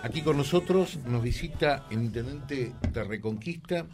Aquí 0.00 0.22
con 0.22 0.36
nosotros 0.36 1.00
nos 1.06 1.24
visita 1.24 1.84
el 1.90 2.04
intendente 2.04 2.72
de 2.92 3.04
Reconquista, 3.04 3.86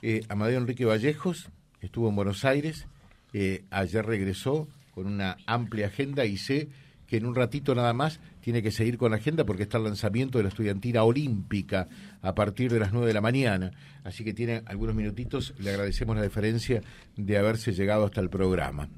eh, 0.00 0.22
Amadeo 0.30 0.58
Enrique 0.58 0.86
Vallejos, 0.86 1.50
estuvo 1.82 2.08
en 2.08 2.16
Buenos 2.16 2.46
Aires, 2.46 2.86
eh, 3.34 3.64
ayer 3.70 4.06
regresó 4.06 4.68
con 4.92 5.06
una 5.06 5.36
amplia 5.46 5.88
agenda 5.88 6.24
y 6.24 6.38
sé 6.38 6.70
que 7.06 7.18
en 7.18 7.26
un 7.26 7.34
ratito 7.34 7.74
nada 7.74 7.92
más 7.92 8.20
tiene 8.40 8.62
que 8.62 8.70
seguir 8.70 8.96
con 8.96 9.10
la 9.10 9.18
agenda 9.18 9.44
porque 9.44 9.64
está 9.64 9.76
el 9.76 9.84
lanzamiento 9.84 10.38
de 10.38 10.44
la 10.44 10.48
estudiantina 10.48 11.02
olímpica 11.02 11.88
a 12.22 12.34
partir 12.34 12.72
de 12.72 12.80
las 12.80 12.92
9 12.92 13.06
de 13.08 13.14
la 13.14 13.20
mañana. 13.20 13.72
Así 14.02 14.24
que 14.24 14.32
tiene 14.32 14.62
algunos 14.64 14.94
minutitos. 14.94 15.52
Le 15.58 15.70
agradecemos 15.70 16.16
la 16.16 16.22
deferencia 16.22 16.80
de 17.16 17.36
haberse 17.36 17.72
llegado 17.72 18.06
hasta 18.06 18.22
el 18.22 18.30
programa. 18.30 18.88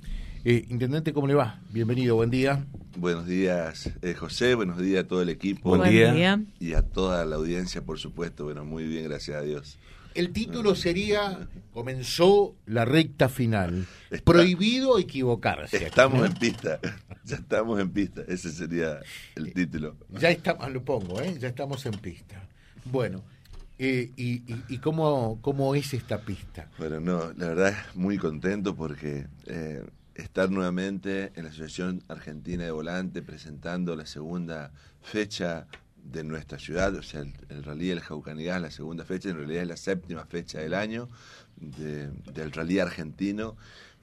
Eh, 0.45 0.66
Intendente, 0.70 1.12
¿cómo 1.12 1.29
le 1.29 1.34
va? 1.34 1.61
Bienvenido, 1.70 2.16
buen 2.16 2.29
día. 2.29 2.66
Buenos 2.96 3.29
días, 3.29 3.92
eh, 4.02 4.14
José, 4.14 4.56
buenos 4.56 4.77
días 4.79 5.04
a 5.04 5.06
todo 5.06 5.22
el 5.22 5.29
equipo. 5.29 5.77
Buen, 5.77 5.88
día. 5.88 6.42
Y 6.59 6.74
a 6.74 6.82
toda 6.82 7.24
la 7.24 7.36
audiencia, 7.36 7.82
por 7.82 8.00
supuesto. 8.00 8.42
Bueno, 8.42 8.64
muy 8.64 8.84
bien, 8.88 9.05
gracias 9.05 9.36
a 9.36 9.42
Dios. 9.42 9.78
El 10.16 10.33
título 10.33 10.74
sería 10.74 11.47
Comenzó 11.73 12.56
la 12.66 12.84
recta 12.84 13.28
final. 13.28 13.86
Prohibido 14.24 14.98
equivocarse. 14.98 15.84
Estamos 15.84 16.27
en 16.27 16.34
pista. 16.34 16.80
Ya 17.24 17.36
estamos 17.36 17.78
en 17.78 17.88
pista. 17.88 18.22
Ese 18.27 18.50
sería 18.50 18.98
el 19.36 19.52
título. 19.52 19.95
Ya 20.11 20.30
estamos, 20.30 20.69
lo 20.72 20.83
pongo, 20.83 21.20
¿eh? 21.20 21.36
Ya 21.38 21.47
estamos 21.47 21.86
en 21.86 21.92
pista. 21.92 22.48
Bueno, 22.84 23.22
eh, 23.78 24.11
y, 24.16 24.42
y, 24.69 24.78
cómo, 24.78 25.38
cómo 25.41 25.77
es 25.77 25.95
esta 25.95 26.20
pista? 26.20 26.69
Bueno, 26.78 26.98
no, 26.98 27.33
la 27.36 27.47
verdad 27.47 27.69
es 27.69 27.97
muy 27.97 28.19
contento 28.19 28.74
porque 28.74 29.28
eh, 29.47 29.84
estar 30.15 30.51
nuevamente 30.51 31.33
en 31.34 31.45
la 31.45 31.51
Asociación 31.51 32.02
Argentina 32.09 32.65
de 32.65 32.70
Volante 32.70 33.23
presentando 33.23 33.97
la 33.97 34.07
segunda 34.07 34.73
fecha 35.01 35.66
de 36.05 36.25
nuestra 36.25 36.59
ciudad, 36.59 36.95
o 36.95 37.03
sea, 37.03 37.20
el, 37.20 37.33
el 37.48 37.62
Rally 37.62 37.89
del 37.89 38.01
Jaucanigás, 38.01 38.61
la 38.61 38.70
segunda 38.70 39.05
fecha, 39.05 39.29
en 39.30 39.37
realidad 39.37 39.62
es 39.62 39.69
la 39.69 39.77
séptima 39.77 40.25
fecha 40.25 40.59
del 40.59 40.75
año 40.75 41.09
del 41.56 42.53
Rally 42.53 42.81
argentino, 42.81 43.56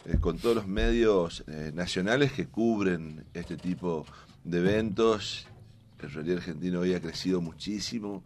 eh, 0.05 0.17
con 0.19 0.37
todos 0.37 0.55
los 0.55 0.67
medios 0.67 1.43
eh, 1.47 1.71
nacionales 1.73 2.31
que 2.31 2.47
cubren 2.47 3.25
este 3.33 3.57
tipo 3.57 4.05
de 4.43 4.59
eventos. 4.59 5.45
El 6.01 6.11
Rally 6.13 6.33
argentino 6.33 6.79
hoy 6.79 6.93
ha 6.93 7.01
crecido 7.01 7.41
muchísimo 7.41 8.23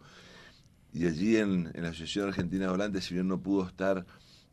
y 0.92 1.06
allí 1.06 1.36
en, 1.36 1.72
en 1.74 1.82
la 1.82 1.88
Asociación 1.88 2.28
Argentina 2.28 2.66
de 2.66 2.70
Volante, 2.70 3.00
si 3.00 3.14
bien 3.14 3.26
no 3.26 3.40
pudo 3.40 3.66
estar 3.66 4.06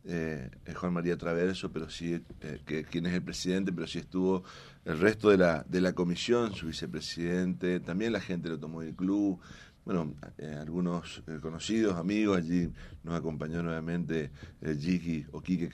eh, 0.06 0.50
Juan 0.76 0.94
María 0.94 1.18
Traverso, 1.18 1.72
pero 1.72 1.90
sí, 1.90 2.22
eh, 2.42 2.62
que, 2.66 2.84
quien 2.84 3.06
es 3.06 3.14
el 3.14 3.22
presidente, 3.22 3.72
pero 3.72 3.88
sí 3.88 4.00
estuvo 4.00 4.44
el 4.86 5.00
resto 5.00 5.30
de 5.30 5.38
la, 5.38 5.66
de 5.68 5.82
la 5.82 5.94
comisión, 5.94 6.54
su 6.54 6.68
vicepresidente, 6.68 7.80
también 7.80 8.14
la 8.14 8.20
gente 8.20 8.44
del 8.44 8.54
Automóvil 8.54 8.96
Club, 8.96 9.40
bueno, 9.86 10.14
eh, 10.38 10.56
algunos 10.60 11.24
eh, 11.28 11.40
conocidos, 11.42 11.96
amigos, 11.98 12.38
allí 12.38 12.70
nos 13.04 13.16
acompañó 13.16 13.64
nuevamente 13.64 14.32
Jiki 14.62 15.26
o 15.32 15.42
Quique 15.42 15.70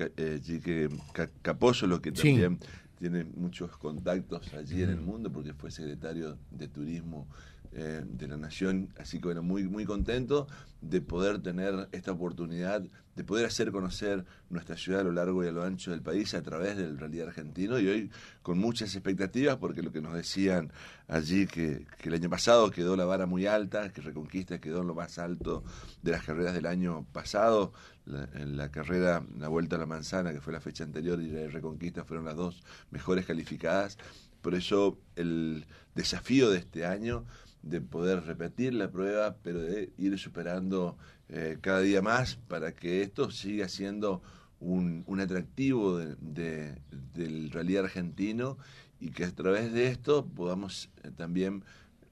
Caposo, 1.42 1.88
lo 1.88 2.02
que 2.02 2.12
también 2.12 2.58
tiene 2.98 3.26
muchos 3.36 3.78
contactos 3.78 4.54
allí 4.54 4.82
en 4.82 4.90
el 4.90 5.02
mundo 5.02 5.32
porque 5.32 5.54
fue 5.54 5.72
secretario 5.72 6.38
de 6.52 6.68
Turismo 6.68 7.28
eh, 7.72 8.04
de 8.06 8.28
la 8.28 8.38
Nación, 8.38 8.90
así 8.98 9.20
que 9.20 9.26
bueno, 9.26 9.44
muy, 9.44 9.64
muy 9.64 9.86
contento 9.86 10.48
de 10.82 11.02
poder 11.02 11.42
tener 11.42 11.90
esta 11.92 12.12
oportunidad, 12.12 12.84
de 13.16 13.24
poder 13.24 13.46
hacer 13.46 13.72
conocer 13.72 14.26
nuestra 14.50 14.78
ciudad 14.78 15.02
a 15.02 15.04
lo 15.04 15.12
largo 15.12 15.44
y 15.44 15.48
a 15.48 15.52
lo 15.52 15.64
ancho 15.64 15.92
del 15.92 16.02
país 16.02 16.34
a 16.34 16.44
través 16.44 16.78
del 16.78 17.00
Rally 17.00 17.22
Argentino 17.22 17.80
y 17.80 17.88
hoy 17.88 18.12
con 18.44 18.60
muchas 18.60 18.94
expectativas 18.94 19.58
porque 19.58 19.82
lo 19.82 19.92
que 19.92 20.02
nos 20.02 20.14
decían 20.14 20.72
allí 21.08 21.48
que, 21.48 21.88
que 21.98 22.10
el 22.10 22.16
año 22.16 22.30
pasado 22.30 22.70
quedó 22.70 22.96
la 22.96 23.06
vara 23.06 23.26
muy 23.26 23.48
alta, 23.48 23.92
que 23.92 24.02
Reconquista 24.02 24.60
quedó 24.60 24.82
en 24.82 24.88
lo 24.88 24.96
más 24.96 25.18
alto 25.18 25.64
de 26.04 26.12
las 26.12 26.24
carreras 26.24 26.54
del 26.54 26.68
año 26.68 27.06
pasado, 27.12 27.74
la, 28.08 28.70
carrera 28.70 29.24
La 29.38 29.48
Vuelta 29.48 29.76
a 29.76 29.80
la 29.80 29.86
Manzana, 29.86 30.34
que 30.34 30.42
fue 30.42 30.54
la 30.54 30.62
fecha 30.62 30.84
anterior, 30.84 31.22
y 31.22 31.30
Reconquista 31.48 32.04
fueron 32.04 32.26
las 32.26 32.36
dos 32.36 32.64
mejores 32.92 33.26
calificadas. 33.26 33.98
Por 34.42 34.56
eso 34.56 34.98
el 35.16 35.66
desafío 35.96 36.50
de 36.50 36.60
este 36.60 36.86
año 36.86 37.26
de 37.62 37.82
poder 37.82 38.24
repetir 38.26 38.74
la 38.74 38.90
prueba, 38.90 39.36
pero 39.44 39.60
de 39.62 39.92
ir 39.98 40.18
superando 40.18 40.98
eh, 41.30 41.58
cada 41.62 41.82
día 41.82 42.02
más 42.02 42.36
para 42.48 42.74
que 42.74 43.02
esto 43.02 43.32
siga 43.32 43.68
siendo 43.68 44.22
un, 44.60 45.04
un 45.08 45.20
atractivo 45.20 45.98
de, 45.98 46.76
del 47.14 47.52
rally 47.52 47.78
argentino 47.78 48.58
y 49.00 49.12
que 49.12 49.26
a 49.26 49.32
través 49.32 49.74
de 49.74 49.88
esto 49.88 50.26
podamos 50.26 50.90
eh, 51.04 51.12
también 51.16 51.64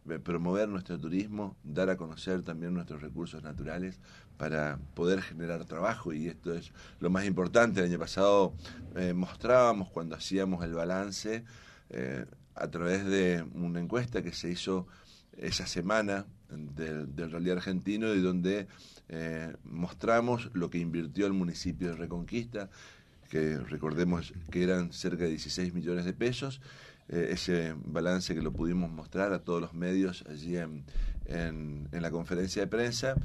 eh, 0.10 0.20
promover 0.20 0.68
nuestro 0.68 1.00
turismo, 1.00 1.56
dar 1.64 1.90
a 1.90 1.98
conocer 1.98 2.44
también 2.44 2.74
nuestros 2.74 3.02
recursos 3.02 3.42
naturales 3.42 4.00
para 4.38 4.78
poder 4.94 5.22
generar 5.22 5.64
trabajo 5.64 6.12
y 6.12 6.28
esto 6.28 6.54
es 6.54 6.74
lo 7.00 7.10
más 7.10 7.26
importante. 7.26 7.80
El 7.80 7.88
año 7.88 8.00
pasado 8.00 8.54
mostrábamos 9.16 9.90
cuando 9.90 10.16
hacíamos 10.16 10.62
el 10.66 10.74
balance 10.74 11.46
a 12.54 12.68
través 12.68 13.06
de 13.06 13.46
una 13.54 13.80
encuesta 13.80 14.22
que 14.22 14.34
se 14.34 14.50
hizo 14.50 14.88
esa 15.38 15.68
semana 15.68 16.26
del, 16.50 17.16
del 17.16 17.32
Rally 17.32 17.52
Argentino 17.52 18.14
y 18.14 18.22
donde 18.22 18.68
eh, 19.10 19.56
mostramos 19.64 20.50
lo 20.54 20.70
que 20.70 20.80
invirtió 20.80 21.28
el 21.28 21.34
municipio 21.34 21.90
de 21.90 21.96
Reconquista, 21.96 22.70
que 23.30 23.58
recordemos 23.58 24.34
que 24.50 24.64
eran 24.64 24.92
cerca 24.94 25.26
de 25.26 25.32
16 25.32 25.74
millones 25.74 26.06
de 26.06 26.14
pesos, 26.14 26.62
eh, 27.10 27.30
ese 27.32 27.76
balance 27.78 28.34
que 28.34 28.42
lo 28.42 28.52
pudimos 28.52 28.92
mostrar 28.92 29.34
a 29.34 29.40
todos 29.40 29.62
los 29.62 29.74
medios 29.74 30.24
allí 30.28 30.58
en, 30.58 30.86
la 31.92 32.12
conferencia 32.12 32.62
de 32.62 32.68
prensa 32.68 33.16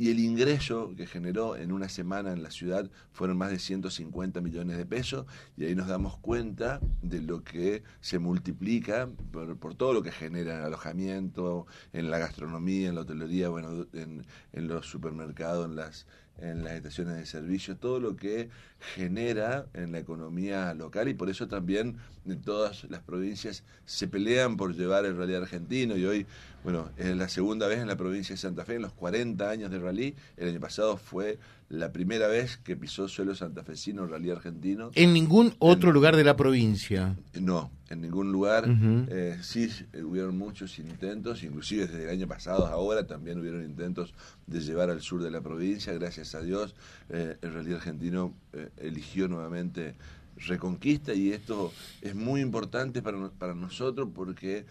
y 0.00 0.08
el 0.08 0.18
ingreso 0.18 0.94
que 0.96 1.06
generó 1.06 1.56
en 1.56 1.72
una 1.72 1.90
semana 1.90 2.32
en 2.32 2.42
la 2.42 2.50
ciudad 2.50 2.90
fueron 3.12 3.36
más 3.36 3.50
de 3.50 3.58
150 3.58 4.40
millones 4.40 4.78
de 4.78 4.86
pesos 4.86 5.26
y 5.58 5.66
ahí 5.66 5.74
nos 5.74 5.88
damos 5.88 6.16
cuenta 6.16 6.80
de 7.02 7.20
lo 7.20 7.44
que 7.44 7.82
se 8.00 8.18
multiplica 8.18 9.10
por, 9.30 9.58
por 9.58 9.74
todo 9.74 9.92
lo 9.92 10.02
que 10.02 10.10
genera 10.10 10.56
en 10.56 10.64
alojamiento, 10.64 11.66
en 11.92 12.10
la 12.10 12.16
gastronomía, 12.16 12.88
en 12.88 12.94
la 12.94 13.02
hotelería, 13.02 13.50
bueno, 13.50 13.86
en, 13.92 14.24
en 14.54 14.68
los 14.68 14.86
supermercados, 14.86 15.66
en 15.66 15.76
las 15.76 16.06
en 16.40 16.64
las 16.64 16.74
estaciones 16.74 17.16
de 17.16 17.26
servicio, 17.26 17.76
todo 17.76 18.00
lo 18.00 18.16
que 18.16 18.48
genera 18.94 19.66
en 19.74 19.92
la 19.92 19.98
economía 19.98 20.72
local 20.74 21.08
y 21.08 21.14
por 21.14 21.30
eso 21.30 21.48
también 21.48 21.96
en 22.26 22.40
todas 22.40 22.84
las 22.84 23.00
provincias 23.00 23.62
se 23.84 24.08
pelean 24.08 24.56
por 24.56 24.74
llevar 24.74 25.04
el 25.04 25.16
rally 25.16 25.34
argentino 25.34 25.96
y 25.96 26.04
hoy, 26.04 26.26
bueno, 26.64 26.90
es 26.96 27.14
la 27.16 27.28
segunda 27.28 27.66
vez 27.66 27.78
en 27.78 27.88
la 27.88 27.96
provincia 27.96 28.34
de 28.34 28.40
Santa 28.40 28.64
Fe, 28.64 28.76
en 28.76 28.82
los 28.82 28.92
40 28.92 29.48
años 29.48 29.70
de 29.70 29.78
rally, 29.78 30.14
el 30.36 30.48
año 30.48 30.60
pasado 30.60 30.96
fue 30.96 31.38
la 31.70 31.92
primera 31.92 32.26
vez 32.26 32.56
que 32.58 32.76
pisó 32.76 33.08
suelo 33.08 33.34
santafesino 33.34 34.04
rally 34.04 34.30
argentino. 34.30 34.90
¿En 34.94 35.14
ningún 35.14 35.54
otro 35.60 35.90
en, 35.90 35.94
lugar 35.94 36.16
de 36.16 36.24
la 36.24 36.36
provincia? 36.36 37.16
No, 37.40 37.70
en 37.88 38.00
ningún 38.00 38.32
lugar. 38.32 38.68
Uh 38.68 38.72
-huh. 38.72 39.06
eh, 39.08 39.38
sí, 39.40 39.70
eh, 39.92 40.02
hubieron 40.02 40.36
muchos 40.36 40.80
intentos, 40.80 41.44
inclusive 41.44 41.86
desde 41.86 42.04
el 42.04 42.10
año 42.10 42.26
pasado 42.26 42.66
ahora 42.66 43.06
también 43.06 43.38
hubieron 43.38 43.64
intentos 43.64 44.12
de 44.48 44.60
llevar 44.60 44.90
al 44.90 45.00
sur 45.00 45.22
de 45.22 45.30
la 45.30 45.40
provincia. 45.40 45.92
Gracias 45.92 46.34
a 46.34 46.42
Dios, 46.42 46.74
eh, 47.08 47.36
el 47.40 47.54
rally 47.54 47.72
argentino 47.72 48.34
eh, 48.52 48.68
eligió 48.78 49.28
nuevamente 49.28 49.94
Reconquista 50.36 51.12
y 51.12 51.32
esto 51.32 51.70
es 52.00 52.14
muy 52.14 52.40
importante 52.40 53.02
para, 53.02 53.28
para 53.30 53.54
nosotros 53.54 54.08
porque 54.14 54.64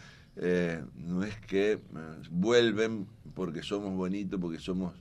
no 0.96 1.24
es 1.24 1.36
que 1.42 1.80
vuelven 2.32 3.06
porque 3.36 3.62
somos 3.62 3.94
bonitos, 3.96 4.40
porque 4.40 4.58
somos 4.58 4.94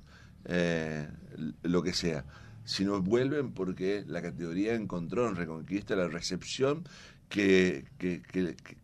eh, 0.44 1.08
lo 1.62 1.82
que 1.82 1.92
sea, 1.92 2.24
sino 2.64 3.02
vuelven 3.02 3.52
porque 3.52 4.04
la 4.06 4.22
categoría 4.22 4.74
encontró 4.74 5.28
en 5.28 5.36
Reconquista 5.36 5.96
la 5.96 6.08
recepción 6.08 6.84
que, 7.28 7.84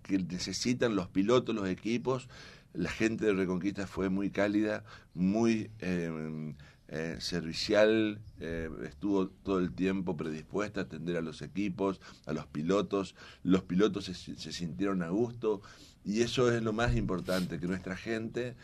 necesitan 0.09 0.97
los 0.97 1.09
pilotos, 1.09 1.55
los 1.55 1.69
equipos. 1.69 2.29
La 2.73 2.91
gente 2.91 3.27
de 3.27 3.33
Reconquista 3.33 3.87
fue 3.87 4.09
muy 4.09 4.31
cálida, 4.31 4.85
muy 5.15 5.71
eh, 5.81 6.55
eh, 6.89 7.17
servicial, 7.21 8.21
estuvo 8.39 9.29
todo 9.29 9.59
el 9.59 9.73
tiempo 9.73 10.17
predispuesta 10.17 10.81
a 10.81 10.85
atender 10.85 11.17
a 11.17 11.23
los 11.23 11.41
equipos, 11.41 12.01
a 12.27 12.33
los 12.33 12.47
pilotos. 12.47 13.15
Los 13.43 13.63
pilotos 13.63 14.05
se, 14.05 14.53
sintieron 14.53 15.03
a 15.03 15.09
gusto 15.09 15.63
y 16.05 16.21
eso 16.21 16.53
es 16.53 16.63
lo 16.63 16.75
más 16.75 16.95
importante, 16.97 17.59
que 17.59 17.67
nuestra 17.67 17.97
gente 17.97 18.55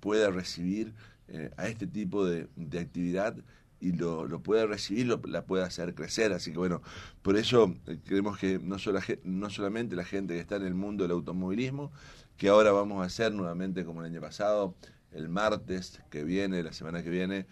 pueda 0.00 0.30
recibir 0.30 0.94
eh, 1.28 1.50
a 1.56 1.68
este 1.68 1.86
tipo 1.86 2.24
de, 2.24 2.48
de 2.56 2.78
actividad 2.78 3.36
y 3.80 3.92
lo, 3.92 4.26
lo 4.26 4.42
pueda 4.42 4.66
recibir, 4.66 5.06
lo, 5.06 5.20
la 5.26 5.44
pueda 5.44 5.66
hacer 5.66 5.94
crecer. 5.94 6.32
Así 6.32 6.52
que 6.52 6.58
bueno, 6.58 6.82
por 7.22 7.36
eso 7.36 7.74
eh, 7.86 7.98
creemos 8.04 8.38
que 8.38 8.58
no, 8.58 8.76
no 9.24 9.50
solamente 9.50 9.96
la 9.96 10.04
gente 10.04 10.34
que 10.34 10.40
está 10.40 10.56
en 10.56 10.64
el 10.66 10.74
mundo 10.74 11.04
del 11.04 11.12
automovilismo, 11.12 11.92
que 12.36 12.48
ahora 12.48 12.72
vamos 12.72 13.02
a 13.02 13.06
hacer 13.06 13.32
nuevamente 13.32 13.84
como 13.84 14.00
el 14.00 14.06
año 14.06 14.20
pasado, 14.20 14.74
el 15.12 15.28
martes 15.28 16.00
que 16.10 16.24
viene, 16.24 16.62
la 16.62 16.72
semana 16.72 17.02
que 17.02 17.10
viene, 17.10 17.46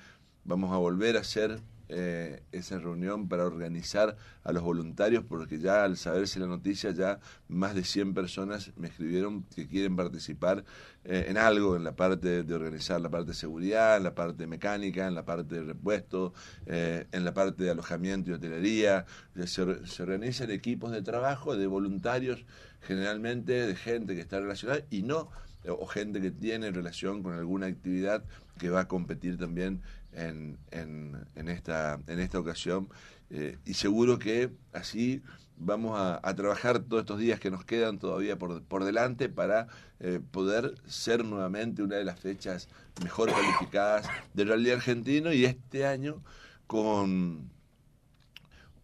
vamos 0.44 0.72
a 0.72 0.76
volver 0.76 1.16
a 1.16 1.20
hacer 1.20 1.60
eh, 1.96 2.42
esa 2.50 2.76
reunión 2.80 3.28
para 3.28 3.46
organizar 3.46 4.16
a 4.42 4.50
los 4.50 4.64
voluntarios, 4.64 5.22
porque 5.22 5.60
ya 5.60 5.84
al 5.84 5.96
saberse 5.96 6.40
la 6.40 6.48
noticia, 6.48 6.90
ya 6.90 7.20
más 7.46 7.76
de 7.76 7.84
100 7.84 8.14
personas 8.14 8.72
me 8.76 8.88
escribieron 8.88 9.44
que 9.54 9.68
quieren 9.68 9.94
participar 9.94 10.64
eh, 11.04 11.26
en 11.28 11.38
algo, 11.38 11.76
en 11.76 11.84
la 11.84 11.94
parte 11.94 12.42
de 12.42 12.54
organizar 12.54 13.00
la 13.00 13.10
parte 13.10 13.28
de 13.28 13.34
seguridad, 13.34 13.96
en 13.96 14.02
la 14.02 14.12
parte 14.12 14.48
mecánica, 14.48 15.06
en 15.06 15.14
la 15.14 15.24
parte 15.24 15.54
de 15.54 15.62
repuesto, 15.62 16.34
eh, 16.66 17.06
en 17.12 17.24
la 17.24 17.32
parte 17.32 17.62
de 17.62 17.70
alojamiento 17.70 18.32
y 18.32 18.34
hotelería. 18.34 19.06
Se, 19.46 19.86
se 19.86 20.02
organizan 20.02 20.50
equipos 20.50 20.90
de 20.90 21.00
trabajo 21.00 21.56
de 21.56 21.68
voluntarios, 21.68 22.44
generalmente 22.80 23.68
de 23.68 23.76
gente 23.76 24.16
que 24.16 24.20
está 24.20 24.40
relacionada 24.40 24.80
y 24.90 25.02
no 25.02 25.30
o 25.66 25.86
gente 25.86 26.20
que 26.20 26.30
tiene 26.30 26.70
relación 26.70 27.22
con 27.22 27.32
alguna 27.32 27.66
actividad 27.66 28.24
que 28.58 28.68
va 28.68 28.80
a 28.80 28.88
competir 28.88 29.38
también 29.38 29.80
en, 30.14 30.58
en, 30.70 31.48
esta, 31.48 32.00
en 32.06 32.20
esta 32.20 32.38
ocasión. 32.38 32.88
Eh, 33.30 33.58
y 33.64 33.74
seguro 33.74 34.18
que 34.18 34.50
así 34.72 35.22
vamos 35.56 35.98
a, 35.98 36.34
trabajar 36.34 36.80
todos 36.80 37.02
estos 37.02 37.18
días 37.18 37.40
que 37.40 37.50
nos 37.50 37.64
quedan 37.64 37.98
todavía 37.98 38.36
por, 38.36 38.62
por 38.62 38.84
delante 38.84 39.28
para 39.28 39.68
eh, 40.00 40.20
poder 40.30 40.74
ser 40.86 41.24
nuevamente 41.24 41.82
una 41.82 41.96
de 41.96 42.04
las 42.04 42.18
fechas 42.18 42.68
mejor 43.02 43.30
calificadas 43.30 44.08
del 44.34 44.48
rally 44.48 44.70
argentino 44.70 45.32
y 45.32 45.44
este 45.44 45.86
año 45.86 46.22
con 46.66 47.50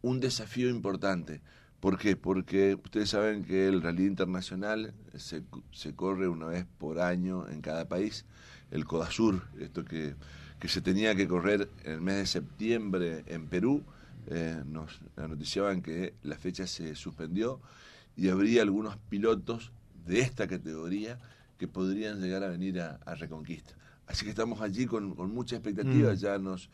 un 0.03 0.21
desafío 0.21 0.71
importante. 0.71 1.43
¿Por 1.81 1.99
qué? 1.99 2.15
Porque 2.15 2.75
ustedes 2.75 3.11
saben 3.11 3.44
que 3.44 3.67
el 3.67 3.83
rally 3.83 4.06
internacional 4.06 4.94
se, 5.17 5.43
se 5.73 5.94
corre 5.94 6.29
una 6.29 6.47
vez 6.47 6.67
por 6.79 7.00
año 7.00 7.49
en 7.49 7.62
cada 7.62 7.88
país, 7.88 8.26
el 8.71 8.85
Codasur, 8.85 9.43
esto 9.59 9.85
que 9.85 10.15
que 10.61 10.69
se 10.69 10.83
tenía 10.83 11.15
que 11.17 11.27
correr 11.27 11.69
en 11.85 11.93
el 11.93 12.01
mes 12.03 12.17
de 12.17 12.27
septiembre 12.27 13.25
en 13.27 13.47
Perú. 13.49 13.83
Eh, 14.27 14.62
nos 14.67 15.01
noticiaban 15.17 15.81
que 15.81 16.15
la 16.23 16.37
fecha 16.37 16.67
se 16.67 16.95
suspendió 16.95 17.61
y 18.15 18.29
habría 18.29 18.62
algunos 18.62 18.99
pilotos 19.09 19.73
de 20.07 20.21
esta 20.21 20.47
categoría 20.47 21.19
que 21.59 21.67
podrían 21.67 22.21
llegar 22.21 22.45
a 22.45 22.49
venir 22.49 22.81
a, 22.81 22.99
Reconquista. 23.15 23.75
Así 24.07 24.25
que 24.25 24.31
estamos 24.31 24.61
allí 24.61 24.87
con, 24.87 25.17
mucha 25.33 25.57
expectativa. 25.57 26.12
Mm. 26.12 26.17
Ya 26.17 26.39
nos 26.39 26.69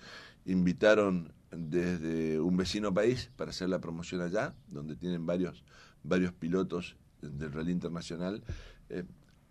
invitaron 0.45 1.33
desde 1.51 2.41
un 2.41 2.57
vecino 2.57 2.93
país 2.93 3.31
para 3.37 3.51
hacer 3.51 3.69
la 3.69 3.81
promoción 3.81 4.21
allá, 4.21 4.55
donde 4.69 4.97
tienen 4.97 5.27
varios, 5.27 5.63
varios 6.03 6.33
pilotos 6.33 6.97
del 7.21 7.53
rally 7.53 7.73
internacional. 7.73 8.43
Eh, 8.89 9.05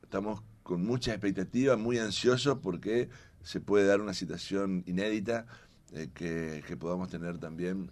estamos 0.03 0.41
con 0.63 0.83
mucha 0.85 1.11
expectativa, 1.11 1.77
muy 1.77 1.99
ansiosos 1.99 2.57
porque 2.59 3.09
se 3.45 3.61
puede 3.61 3.85
dar 3.85 4.01
una 4.01 4.15
situación 4.15 4.83
inédita 4.87 5.45
eh, 5.93 6.09
que, 6.13 6.77
podamos 6.77 7.09
tener 7.09 7.37
también 7.37 7.91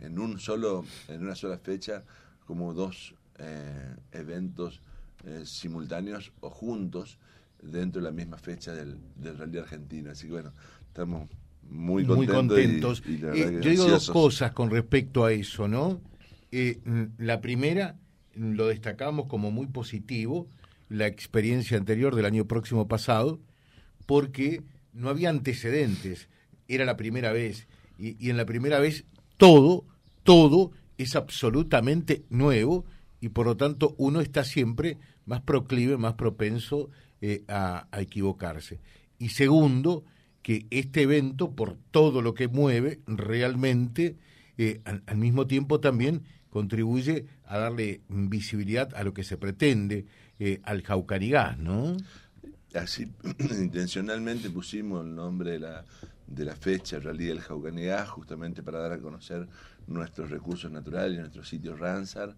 en, 0.00 0.18
un 0.20 0.38
solo, 0.38 0.84
en 1.08 1.20
una 1.22 1.34
sola 1.34 1.58
fecha, 1.58 2.04
como 2.46 2.72
dos 2.74 3.14
eh, 3.38 3.96
eventos 4.12 4.80
eh, 5.24 5.42
simultáneos 5.44 6.32
o 6.40 6.48
juntos 6.48 7.18
dentro 7.60 8.00
de 8.00 8.06
la 8.06 8.12
misma 8.12 8.38
fecha 8.38 8.72
del, 8.72 8.96
del 9.16 9.36
rally 9.36 9.58
argentino. 9.58 10.12
Así 10.12 10.26
que 10.26 10.34
bueno, 10.34 10.52
estamos 10.86 11.28
muy 11.68 12.06
contentos. 12.06 13.02
yo 13.02 13.32
digo 13.32 13.88
dos 13.88 14.10
cosas 14.10 14.52
con 14.52 14.70
respecto 14.70 15.24
a 15.24 15.32
eso, 15.32 15.66
¿no? 15.66 16.00
la 17.18 17.40
primera, 17.40 17.96
lo 18.36 18.68
destacamos 18.68 19.26
como 19.26 19.50
muy 19.50 19.66
positivo, 19.66 20.46
la 20.88 21.08
experiencia 21.08 21.76
anterior 21.76 22.14
del 22.14 22.26
año 22.26 22.44
próximo 22.44 22.86
pasado, 22.86 23.40
porque 24.06 24.62
no 24.94 25.10
había 25.10 25.30
antecedentes, 25.30 26.28
era 26.68 26.84
la 26.84 26.96
primera 26.96 27.32
vez, 27.32 27.66
y, 27.98 28.30
en 28.30 28.36
la 28.36 28.46
primera 28.46 28.78
vez 28.78 29.04
todo, 29.36 29.84
todo 30.22 30.72
es 30.96 31.16
absolutamente 31.16 32.24
nuevo 32.30 32.84
y 33.20 33.28
por 33.30 33.46
lo 33.46 33.56
tanto 33.56 33.94
uno 33.98 34.20
está 34.20 34.44
siempre 34.44 34.98
más 35.26 35.42
proclive, 35.42 35.96
más 35.96 36.14
propenso 36.14 36.90
eh, 37.20 37.44
a, 37.48 37.88
equivocarse. 37.98 38.80
Y 39.18 39.30
segundo, 39.30 40.04
que 40.42 40.66
este 40.70 41.02
evento, 41.02 41.52
por 41.52 41.78
todo 41.90 42.20
lo 42.20 42.34
que 42.34 42.48
mueve, 42.48 43.00
realmente 43.06 44.16
eh, 44.58 44.82
al, 44.84 45.16
mismo 45.16 45.46
tiempo 45.46 45.80
también 45.80 46.22
contribuye 46.50 47.26
a 47.46 47.58
darle 47.58 48.02
visibilidad 48.08 48.94
a 48.94 49.02
lo 49.02 49.14
que 49.14 49.24
se 49.24 49.38
pretende 49.38 50.06
eh, 50.38 50.60
al 50.64 50.82
Jaucarigás, 50.82 51.58
¿no? 51.58 51.96
Así 52.74 53.10
intencionalmente 53.50 54.50
pusimos 54.50 55.04
el 55.04 55.14
nombre 55.14 55.52
de 55.52 55.60
la, 55.60 55.84
de 56.26 56.44
la 56.44 56.56
fecha, 56.56 56.98
Rally 56.98 57.26
del 57.26 57.40
Jaucanegá, 57.40 58.06
justamente 58.06 58.62
para 58.62 58.80
dar 58.80 58.92
a 58.92 58.98
conocer 58.98 59.48
nuestros 59.86 60.30
recursos 60.30 60.70
naturales, 60.70 61.18
nuestro 61.18 61.44
sitio 61.44 61.76
Ransar. 61.76 62.34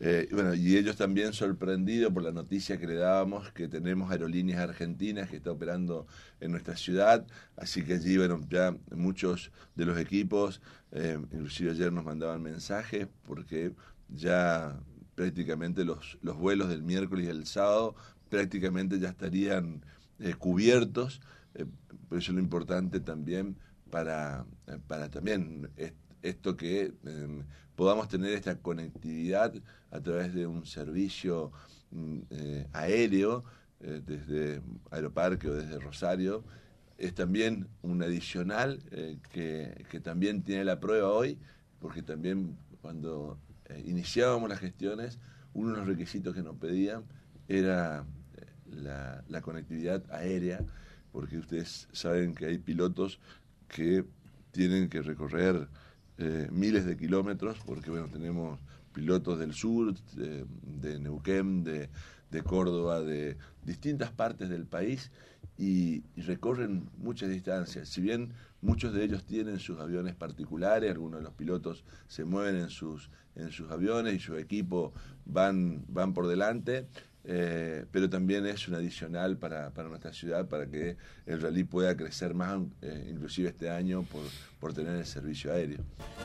Eh, 0.00 0.28
bueno, 0.32 0.54
y 0.54 0.76
ellos 0.76 0.96
también 0.96 1.32
sorprendidos 1.32 2.12
por 2.12 2.24
la 2.24 2.32
noticia 2.32 2.78
que 2.78 2.86
le 2.86 2.96
dábamos 2.96 3.52
que 3.52 3.68
tenemos 3.68 4.10
aerolíneas 4.10 4.58
argentinas 4.60 5.30
que 5.30 5.36
está 5.36 5.52
operando 5.52 6.08
en 6.40 6.50
nuestra 6.50 6.76
ciudad, 6.76 7.24
así 7.56 7.84
que 7.84 7.94
allí, 7.94 8.16
bueno, 8.18 8.40
ya 8.50 8.76
muchos 8.90 9.52
de 9.76 9.84
los 9.84 9.96
equipos, 9.98 10.60
eh, 10.90 11.16
inclusive 11.32 11.70
ayer 11.70 11.92
nos 11.92 12.04
mandaban 12.04 12.42
mensajes 12.42 13.06
porque 13.24 13.72
ya 14.08 14.76
prácticamente 15.14 15.84
los, 15.84 16.18
los 16.22 16.36
vuelos 16.36 16.68
del 16.68 16.82
miércoles 16.82 17.26
y 17.26 17.28
el 17.28 17.46
sábado 17.46 17.94
prácticamente 18.28 18.98
ya 18.98 19.10
estarían 19.10 19.82
eh, 20.18 20.34
cubiertos, 20.34 21.20
eh, 21.54 21.66
pero 22.08 22.20
eso 22.20 22.32
es 22.32 22.36
lo 22.36 22.40
importante 22.40 23.00
también 23.00 23.56
para, 23.90 24.46
eh, 24.66 24.78
para 24.86 25.10
también 25.10 25.70
esto 26.22 26.56
que 26.56 26.92
em, 27.04 27.42
podamos 27.74 28.08
tener 28.08 28.32
esta 28.32 28.56
conectividad 28.56 29.52
a 29.90 30.00
través 30.00 30.32
de 30.34 30.46
un 30.46 30.66
servicio 30.66 31.52
mm, 31.90 32.20
aéreo 32.72 33.44
desde 33.80 34.62
Aeroparque 34.90 35.50
o 35.50 35.54
desde 35.54 35.78
Rosario, 35.78 36.42
es 36.96 37.14
también 37.14 37.68
un 37.82 38.02
adicional 38.02 38.78
que, 39.30 39.84
que, 39.90 40.00
también 40.00 40.42
tiene 40.42 40.64
la 40.64 40.80
prueba 40.80 41.10
hoy, 41.10 41.38
porque 41.80 42.02
también 42.02 42.56
cuando 42.80 43.38
iniciábamos 43.84 44.48
las 44.48 44.60
gestiones, 44.60 45.18
uno 45.52 45.72
de 45.72 45.76
los 45.78 45.86
requisitos 45.86 46.34
que 46.34 46.42
nos 46.42 46.56
pedían 46.56 47.04
era 47.48 48.04
la, 48.66 49.40
conectividad 49.42 50.02
aérea, 50.10 50.60
porque 51.12 51.38
ustedes 51.38 51.88
saben 51.92 52.34
que 52.34 52.46
hay 52.46 52.58
pilotos 52.58 53.20
que 53.68 54.04
tienen 54.52 54.88
que 54.88 55.02
recorrer 55.02 55.68
eh, 56.18 56.48
miles 56.50 56.86
de 56.86 56.96
kilómetros, 56.96 57.58
porque 57.64 57.90
bueno, 57.90 58.08
tenemos 58.08 58.60
pilotos 58.92 59.38
del 59.38 59.52
sur, 59.52 59.94
de, 60.14 60.98
Neuquén, 60.98 61.64
de, 61.64 61.88
Córdoba, 62.42 63.00
de 63.00 63.36
distintas 63.64 64.10
partes 64.10 64.48
del 64.48 64.66
país 64.66 65.12
y, 65.56 66.02
recorren 66.16 66.88
muchas 66.98 67.28
distancias. 67.28 67.88
Si 67.88 68.00
bien 68.00 68.32
muchos 68.60 68.92
de 68.92 69.04
ellos 69.04 69.24
tienen 69.24 69.60
sus 69.60 69.78
aviones 69.78 70.14
particulares, 70.14 70.90
algunos 70.90 71.20
de 71.20 71.24
los 71.24 71.34
pilotos 71.34 71.84
se 72.08 72.24
mueven 72.24 72.56
en 72.56 72.70
sus, 72.70 73.10
en 73.36 73.50
sus 73.50 73.70
aviones 73.70 74.14
y 74.14 74.18
su 74.18 74.36
equipo 74.36 74.92
van, 75.26 75.84
van 75.88 76.12
por 76.12 76.26
delante, 76.26 76.88
eh, 77.26 77.86
pero 77.90 78.10
también 78.10 78.44
es 78.46 78.68
un 78.68 78.74
adicional 78.74 79.38
para, 79.38 79.70
para, 79.70 79.88
nuestra 79.88 80.12
ciudad 80.12 80.46
para 80.46 80.66
que 80.66 80.96
el 81.24 81.40
rally 81.40 81.64
pueda 81.64 81.96
crecer 81.96 82.34
más, 82.34 82.60
eh, 82.82 83.08
inclusive 83.10 83.48
este 83.48 83.70
año, 83.70 84.02
por, 84.02 84.22
por 84.60 84.74
tener 84.74 84.94
el 84.96 85.06
servicio 85.06 85.50
aéreo. 85.50 85.78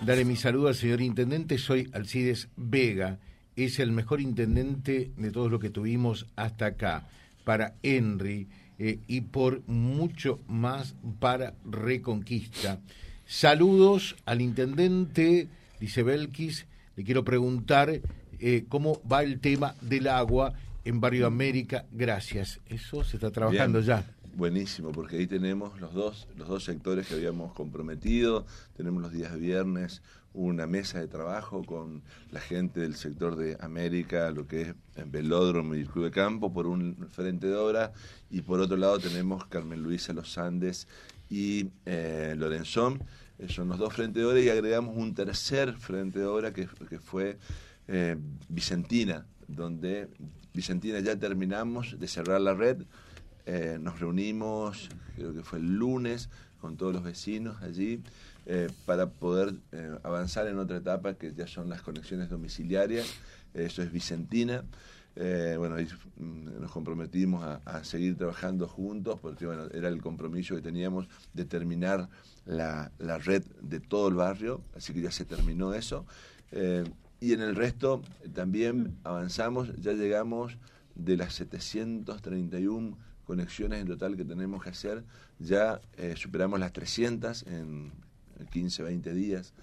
Dale 0.06 0.25
mi 0.25 0.36
saludo 0.36 0.68
al 0.68 0.75
señor 0.75 1.00
intendente, 1.00 1.58
soy 1.58 1.89
Alcides 1.94 2.50
Vega, 2.58 3.18
es 3.56 3.79
el 3.79 3.94
mejor 3.94 4.20
intendente 4.20 5.12
de 5.15 5.32
todo 5.32 5.48
lo 5.48 5.60
que 5.60 5.70
tuvimos 5.70 6.27
hasta 6.36 6.65
acá, 6.65 7.08
para 7.46 7.75
Henry 7.82 8.50
eh, 8.77 9.00
y 9.08 9.22
por 9.22 9.65
mucho 9.68 10.41
más 10.48 10.96
para 11.20 11.53
Reconquista. 11.63 12.79
Saludos 13.25 14.18
al 14.25 14.41
intendente, 14.41 15.48
dice 15.79 16.03
Belkis, 16.03 16.65
le 16.98 17.06
quiero 17.06 17.24
preguntar 17.24 18.01
cómo 18.70 19.01
va 19.10 19.22
el 19.22 19.41
tema 19.41 19.75
del 19.82 20.08
agua 20.08 20.53
en 20.86 21.02
Barrio 21.02 21.28
América. 21.28 21.86
Gracias. 21.92 22.60
Eso 22.66 23.04
se 23.04 23.18
está 23.18 23.32
trabajando 23.32 23.80
ya. 23.80 24.06
Buenísimo, 24.36 24.92
porque 24.92 25.18
ahí 25.18 25.28
tenemos 25.28 25.80
los 25.82 25.94
dos, 25.94 26.28
los 26.38 26.48
dos 26.48 26.64
sectores 26.64 27.08
que 27.08 27.16
habíamos 27.16 27.54
comprometido. 27.54 28.46
Tenemos 28.78 29.02
los 29.02 29.12
días 29.12 29.38
viernes 29.38 30.02
una 30.34 30.68
mesa 30.68 31.00
de 31.00 31.08
trabajo 31.08 31.64
con 31.64 32.04
la 32.32 32.40
gente 32.40 32.82
del 32.82 32.96
sector 32.96 33.36
de 33.36 33.58
América, 33.60 34.30
lo 34.32 34.48
que 34.48 34.62
es 34.62 34.76
en 34.96 35.12
Velódromo 35.12 35.76
y 35.76 35.82
el 35.82 35.88
Club 35.88 36.06
de 36.06 36.12
Campo, 36.12 36.54
por 36.54 36.68
un 36.68 37.08
frente 37.12 37.48
de 37.48 37.56
obra, 37.56 37.94
y 38.30 38.42
por 38.42 38.60
otro 38.60 38.78
lado 38.78 39.00
tenemos 39.00 39.46
Carmen 39.48 39.82
Luisa 39.82 40.14
Los 40.14 40.38
Andes 40.38 40.88
y 41.30 41.70
eh, 41.86 42.36
Lorenzón. 42.38 43.04
Eh, 43.40 43.48
son 43.50 43.70
los 43.70 43.80
dos 43.80 43.94
frentes 43.94 44.22
de 44.22 44.28
obra 44.28 44.40
y 44.40 44.50
agregamos 44.50 44.96
un 44.96 45.14
tercer 45.14 45.74
frente 45.74 46.20
de 46.20 46.26
obra 46.26 46.54
que, 46.54 46.68
que 46.90 47.00
fue 47.00 47.38
eh, 47.88 48.16
Vicentina, 48.50 49.26
donde 49.50 50.10
Vicentina 50.53 51.00
ya 51.00 51.15
terminamos 51.18 52.00
de 52.00 52.08
cerrar 52.08 52.41
la 52.41 52.53
red. 52.53 52.84
nos 53.79 54.00
reunimos, 54.00 54.89
creo 55.15 55.34
que 55.34 55.44
fue 55.44 55.60
el 55.60 55.75
lunes, 55.75 56.29
con 56.62 56.77
todos 56.77 56.94
los 56.94 57.03
vecinos 57.03 57.62
allí, 57.62 58.01
para 58.86 59.10
poder 59.10 59.56
avanzar 60.03 60.48
en 60.48 60.60
otra 60.60 60.77
etapa 60.77 61.15
que 61.15 61.34
ya 61.34 61.48
son 61.48 61.70
las 61.70 61.82
conexiones 61.82 62.29
domiciliarias, 62.29 63.08
eso 63.53 63.82
es 63.82 63.91
Vicentina. 63.91 64.63
Eh, 65.15 65.56
bueno, 65.58 65.75
mm, 65.75 66.62
nos 66.62 66.72
comprometimos 66.72 67.44
a, 67.44 67.84
seguir 67.84 68.18
trabajando 68.18 68.68
juntos 68.68 69.20
porque 69.20 69.46
bueno, 69.46 69.65
era 69.74 69.89
el 69.89 70.01
compromiso 70.01 70.56
que 70.56 70.62
teníamos 70.62 71.08
de 71.34 71.44
terminar 71.44 72.08
la, 72.46 72.89
red 73.00 73.44
de 73.62 73.82
todo 73.82 74.08
el 74.08 74.15
barrio, 74.15 74.62
así 74.75 74.94
que 74.94 75.01
ya 75.01 75.12
se 75.12 75.25
terminó 75.25 75.74
eso. 75.74 76.06
Eh, 76.51 76.86
y 77.20 77.34
en 77.34 77.42
el 77.42 77.56
resto 77.56 78.02
también 78.34 78.98
avanzamos, 79.04 79.76
ya 79.78 79.94
llegamos 79.94 80.58
de 80.96 81.18
las 81.18 81.34
731 81.36 82.98
conexiones 83.26 83.82
en 83.82 83.88
total 83.88 84.18
que 84.18 84.26
tenemos 84.26 84.64
que 84.64 84.70
hacer, 84.70 85.04
ya 85.38 85.82
eh, 85.98 86.16
superamos 86.18 86.60
las 86.60 86.74
300 86.74 87.44
en 87.44 87.92
15, 88.52 88.84
20 88.84 89.14
días, 89.14 89.54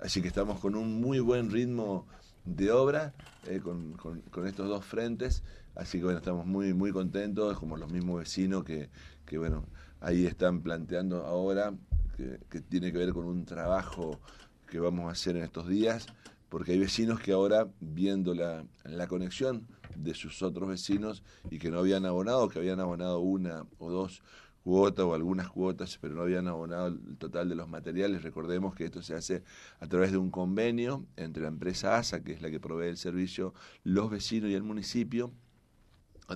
así 0.00 0.22
que 0.22 0.28
estamos 0.28 0.60
con 0.60 0.74
un 0.74 1.00
muy 1.00 1.20
buen 1.20 1.50
ritmo 1.50 2.06
de 2.44 2.70
obra 2.70 3.14
eh, 3.46 3.60
con, 3.60 3.92
con, 3.94 4.46
estos 4.46 4.68
dos 4.68 4.84
frentes. 4.84 5.42
Así 5.74 5.98
que 5.98 6.04
bueno, 6.04 6.18
estamos 6.18 6.46
muy, 6.46 6.74
muy 6.74 6.92
contentos, 6.92 7.58
como 7.58 7.76
los 7.76 7.90
mismos 7.90 8.18
vecinos 8.18 8.64
que, 8.64 8.90
que 9.24 9.38
bueno, 9.38 9.64
ahí 10.00 10.26
están 10.26 10.60
planteando 10.62 11.24
ahora, 11.26 11.72
que, 12.16 12.60
tiene 12.60 12.92
que 12.92 12.98
ver 12.98 13.12
con 13.12 13.24
un 13.24 13.44
trabajo 13.44 14.20
que 14.68 14.78
vamos 14.78 15.08
a 15.08 15.12
hacer 15.12 15.36
en 15.36 15.44
estos 15.44 15.68
días, 15.68 16.06
porque 16.50 16.72
hay 16.72 16.78
vecinos 16.78 17.20
que 17.20 17.32
ahora, 17.32 17.68
viendo 17.80 18.34
la, 18.34 18.66
la 18.84 19.06
conexión 19.06 19.66
de 19.96 20.14
sus 20.14 20.42
otros 20.42 20.68
vecinos 20.68 21.22
y 21.50 21.58
que 21.58 21.70
no 21.70 21.78
habían 21.78 22.04
abonado, 22.04 22.48
que 22.48 22.58
habían 22.58 22.80
abonado 22.80 23.20
una 23.20 23.64
o 23.78 23.90
dos 23.90 24.22
cuota 24.62 25.04
o 25.04 25.14
algunas 25.14 25.48
cuotas, 25.48 25.98
pero 26.00 26.14
no 26.14 26.22
habían 26.22 26.48
abonado 26.48 26.88
el 26.88 27.16
total 27.16 27.48
de 27.48 27.54
los 27.54 27.68
materiales. 27.68 28.22
Recordemos 28.22 28.74
que 28.74 28.84
esto 28.84 29.00
se 29.00 29.14
hace 29.14 29.42
a 29.78 29.86
través 29.86 30.12
de 30.12 30.18
un 30.18 30.30
convenio 30.30 31.06
entre 31.16 31.42
la 31.42 31.48
empresa 31.48 31.96
ASA, 31.96 32.22
que 32.22 32.32
es 32.32 32.42
la 32.42 32.50
que 32.50 32.60
provee 32.60 32.88
el 32.88 32.96
servicio, 32.96 33.54
los 33.84 34.10
vecinos 34.10 34.50
y 34.50 34.54
el 34.54 34.62
municipio, 34.62 35.32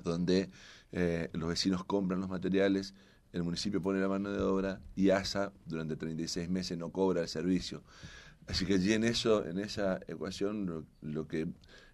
donde 0.02 0.50
eh, 0.92 1.28
los 1.32 1.48
vecinos 1.48 1.84
compran 1.84 2.20
los 2.20 2.30
materiales, 2.30 2.94
el 3.32 3.42
municipio 3.42 3.82
pone 3.82 4.00
la 4.00 4.08
mano 4.08 4.30
de 4.30 4.40
obra 4.40 4.80
y 4.94 5.10
ASA 5.10 5.52
durante 5.66 5.96
36 5.96 6.48
meses 6.48 6.78
no 6.78 6.90
cobra 6.90 7.20
el 7.20 7.28
servicio. 7.28 7.82
Así 8.46 8.66
que 8.66 8.74
allí 8.74 8.92
en 8.92 9.04
eso, 9.04 9.46
en 9.46 9.58
esa 9.58 10.00
ecuación, 10.06 10.86
lo, 11.00 11.28
que 11.28 11.48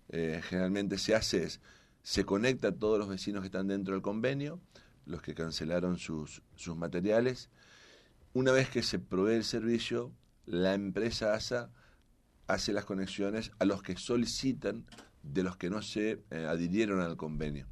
eh, 0.08 0.40
generalmente 0.42 0.98
se 0.98 1.14
hace 1.14 1.44
es 1.44 1.60
se 2.02 2.24
conecta 2.24 2.68
a 2.68 2.72
todos 2.72 2.98
los 2.98 3.08
vecinos 3.08 3.42
que 3.42 3.46
están 3.46 3.68
dentro 3.68 3.94
del 3.94 4.02
convenio, 4.02 4.60
los 5.06 5.22
que 5.22 5.34
cancelaron 5.34 5.98
sus, 5.98 6.42
sus 6.56 6.76
materiales. 6.76 7.50
Una 8.32 8.52
vez 8.52 8.70
que 8.70 8.82
se 8.82 8.98
provee 8.98 9.34
el 9.34 9.44
servicio, 9.44 10.12
la 10.46 10.74
empresa 10.74 11.34
ASA 11.34 11.70
hace 12.46 12.72
las 12.72 12.84
conexiones 12.84 13.52
a 13.58 13.64
los 13.64 13.82
que 13.82 13.96
solicitan 13.96 14.86
de 15.22 15.42
los 15.42 15.56
que 15.56 15.70
no 15.70 15.82
se 15.82 16.22
eh, 16.30 16.46
adhirieron 16.48 17.00
al 17.00 17.16
convenio. 17.16 17.66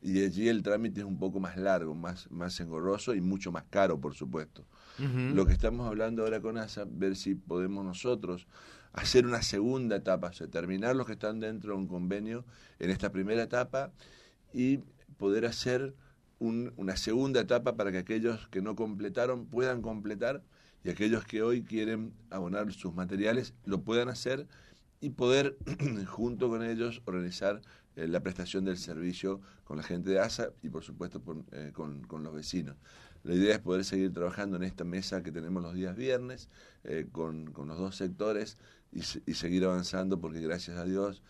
Y 0.00 0.24
allí 0.24 0.48
el 0.48 0.62
trámite 0.62 1.00
es 1.00 1.06
un 1.06 1.18
poco 1.18 1.38
más 1.38 1.56
largo, 1.56 1.94
más, 1.94 2.30
más 2.30 2.58
engorroso 2.60 3.14
y 3.14 3.20
mucho 3.20 3.52
más 3.52 3.64
caro, 3.70 4.00
por 4.00 4.14
supuesto. 4.14 4.66
Lo 4.98 5.46
que 5.46 5.52
estamos 5.52 5.86
hablando 5.86 6.22
ahora 6.22 6.40
con 6.40 6.58
ASA, 6.58 6.84
ver 6.86 7.16
si 7.16 7.34
podemos 7.34 7.84
nosotros 7.84 8.46
hacer 8.92 9.26
una 9.26 9.42
segunda 9.42 9.96
etapa, 9.96 10.28
o 10.28 10.32
sea, 10.32 10.48
terminar 10.48 10.94
los 10.94 11.06
que 11.06 11.14
están 11.14 11.40
dentro 11.40 11.72
de 11.72 11.78
un 11.78 11.86
convenio 11.86 12.44
en 12.78 12.90
esta 12.90 13.10
primera 13.10 13.42
etapa 13.42 13.90
y 14.52 14.78
poder 15.16 15.46
hacer 15.46 15.94
una 16.38 16.96
segunda 16.96 17.40
etapa 17.40 17.76
para 17.76 17.92
que 17.92 17.98
aquellos 17.98 18.48
que 18.48 18.60
no 18.60 18.74
completaron 18.74 19.46
puedan 19.46 19.80
completar 19.80 20.42
y 20.84 20.90
aquellos 20.90 21.24
que 21.24 21.42
hoy 21.42 21.62
quieren 21.62 22.12
abonar 22.30 22.72
sus 22.72 22.92
materiales 22.94 23.54
lo 23.64 23.82
puedan 23.82 24.08
hacer 24.08 24.48
y 25.00 25.10
poder 25.10 25.56
junto 26.08 26.48
con 26.48 26.64
ellos 26.64 27.02
organizar 27.04 27.60
eh, 27.94 28.08
la 28.08 28.20
prestación 28.20 28.64
del 28.64 28.78
servicio 28.78 29.40
con 29.64 29.76
la 29.76 29.82
gente 29.82 30.10
de 30.10 30.18
ASA 30.18 30.50
y 30.62 30.70
por 30.70 30.82
supuesto 30.82 31.22
eh, 31.52 31.72
con, 31.74 32.06
los 32.22 32.34
vecinos. 32.34 32.76
La 33.24 33.34
idea 33.34 33.54
es 33.54 33.60
poder 33.60 33.84
seguir 33.84 34.12
trabajando 34.12 34.56
en 34.56 34.64
esta 34.64 34.84
mesa 34.84 35.22
que 35.22 35.32
tenemos 35.32 35.62
los 35.62 35.74
días 35.74 35.96
viernes 35.96 36.48
eh, 36.84 37.06
con, 37.10 37.52
los 37.54 37.78
dos 37.78 37.96
sectores 37.96 38.58
y, 38.92 39.02
seguir 39.34 39.64
avanzando 39.64 40.20
porque 40.20 40.40
gracias 40.40 40.76
a 40.76 40.84
Dios 40.84 41.22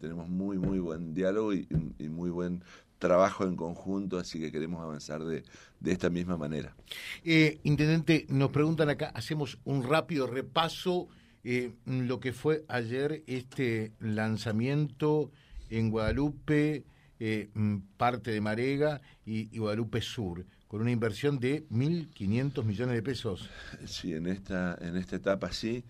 tenemos 0.00 0.28
muy, 0.28 0.58
muy 0.58 0.80
buen 0.80 1.14
diálogo 1.14 1.54
y, 1.54 1.68
muy 2.08 2.30
buen 2.30 2.64
trabajo 2.98 3.44
en 3.44 3.56
conjunto, 3.56 4.18
así 4.18 4.38
que 4.38 4.52
queremos 4.52 4.82
avanzar 4.82 5.24
de, 5.24 5.42
de 5.80 5.92
esta 5.92 6.10
misma 6.10 6.36
manera. 6.36 6.76
Eh, 7.24 7.58
intendente, 7.64 8.26
nos 8.28 8.50
preguntan 8.50 8.90
acá, 8.90 9.10
hacemos 9.14 9.58
un 9.64 9.82
rápido 9.82 10.26
repaso, 10.28 11.08
eh, 11.42 11.72
lo 11.86 12.20
que 12.20 12.32
fue 12.32 12.64
ayer 12.68 13.24
este 13.26 13.92
lanzamiento 13.98 15.32
en 15.70 15.90
Guadalupe, 15.90 16.84
eh, 17.18 17.48
mm, 17.54 17.76
parte 17.96 18.30
de 18.30 18.40
Marega 18.40 19.00
y, 19.24 19.58
Guadalupe 19.58 20.02
Sur, 20.02 20.44
con 20.70 20.82
una 20.82 20.92
inversión 20.92 21.40
de 21.40 21.66
1.500 21.70 22.62
millones 22.62 22.94
de 22.94 23.02
pesos. 23.02 23.50
Sí, 23.86 24.14
en 24.14 24.28
esta, 24.28 24.78
en 24.80 24.96
esta 24.96 25.16
etapa 25.16 25.50
sí. 25.50 25.82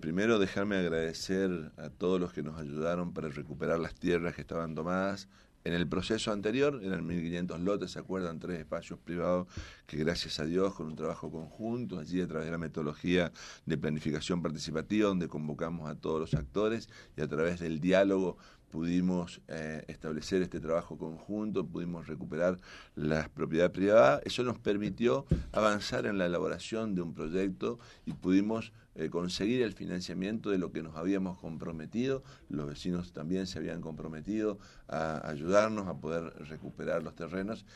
primero 0.00 0.40
dejarme 0.40 0.76
agradecer 0.76 1.70
a 1.76 1.90
todos 1.90 2.20
los 2.20 2.32
que 2.32 2.42
nos 2.42 2.58
ayudaron 2.58 3.14
para 3.14 3.28
recuperar 3.28 3.78
las 3.78 3.94
tierras 3.94 4.34
que 4.34 4.40
estaban 4.40 4.74
tomadas, 4.74 5.28
en 5.62 5.74
el 5.74 5.86
proceso 5.86 6.32
anterior 6.32 6.80
eran 6.82 7.06
1.500 7.06 7.58
lotes, 7.58 7.90
¿se 7.90 7.98
acuerdan? 7.98 8.38
Tres 8.38 8.60
espacios 8.60 8.98
privados 8.98 9.46
que 9.86 9.98
gracias 9.98 10.40
a 10.40 10.46
Dios, 10.46 10.74
con 10.74 10.86
un 10.86 10.96
trabajo 10.96 11.30
conjunto, 11.30 11.98
allí 11.98 12.22
a 12.22 12.26
través 12.26 12.46
de 12.46 12.52
la 12.52 12.58
metodología 12.58 13.30
de 13.66 13.76
planificación 13.76 14.40
participativa, 14.40 15.08
donde 15.08 15.28
convocamos 15.28 15.90
a 15.90 15.96
todos 15.96 16.18
los 16.18 16.34
actores 16.34 16.88
y 17.14 17.20
a 17.20 17.28
través 17.28 17.60
del 17.60 17.78
diálogo 17.78 18.38
pudimos 18.70 19.40
eh, 19.48 19.84
establecer 19.88 20.42
este 20.42 20.60
trabajo 20.60 20.96
conjunto, 20.96 21.66
pudimos 21.66 22.06
recuperar 22.06 22.58
la 22.94 23.28
propiedad 23.28 23.72
privada. 23.72 24.20
Eso 24.24 24.42
nos 24.44 24.58
permitió 24.58 25.26
avanzar 25.52 26.06
en 26.06 26.18
la 26.18 26.26
elaboración 26.26 26.94
de 26.94 27.02
un 27.02 27.12
proyecto 27.12 27.78
y 28.06 28.12
pudimos 28.12 28.72
eh, 28.94 29.10
conseguir 29.10 29.62
el 29.62 29.72
financiamiento 29.72 30.50
de 30.50 30.58
lo 30.58 30.72
que 30.72 30.82
nos 30.82 30.96
habíamos 30.96 31.38
comprometido. 31.38 32.22
Los 32.48 32.66
vecinos 32.66 33.12
también 33.12 33.46
se 33.46 33.58
habían 33.58 33.80
comprometido 33.80 34.58
a 34.88 35.28
ayudarnos 35.28 35.88
a 35.88 35.98
poder 35.98 36.32
recuperar 36.48 37.02
los 37.02 37.14
terrenos. 37.14 37.66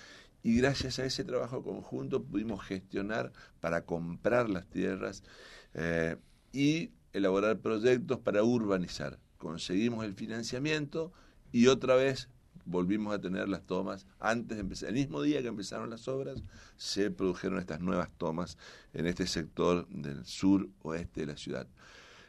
Y 0.43 0.59
gracias 0.59 0.99
a 0.99 1.07
ese 1.07 1.25
trabajo 1.25 1.63
conjunto 1.63 2.23
pudimos 2.23 2.63
gestionar 2.63 3.33
para 3.61 3.85
comprar 3.85 4.51
las 4.51 4.67
tierras 4.67 5.25
eh, 5.73 6.17
y 6.53 6.91
elaborar 7.13 7.59
proyectos 7.59 8.21
para 8.21 8.45
urbanizar 8.45 9.19
conseguimos 9.45 10.07
el 10.07 10.15
financiamiento 10.15 11.13
y 11.53 11.67
otra 11.67 11.97
vez 11.97 12.31
volvimos 12.65 13.15
a 13.15 13.21
tener 13.21 13.47
las 13.47 13.67
tomas. 13.67 14.07
Antes 14.19 14.57
de 14.57 14.63
empezar, 14.63 14.89
el 14.89 14.95
mismo 14.95 15.21
día 15.21 15.43
que 15.43 15.49
empezaron 15.49 15.91
las 15.91 16.09
obras, 16.09 16.43
se 16.79 17.11
produjeron 17.11 17.59
estas 17.59 17.81
nuevas 17.81 18.09
tomas 18.17 18.57
en 18.95 19.07
este 19.07 19.27
sector 19.27 19.87
del 19.89 20.25
sur 20.25 20.67
oeste 20.81 21.21
de 21.21 21.27
la 21.27 21.37
ciudad. 21.37 21.67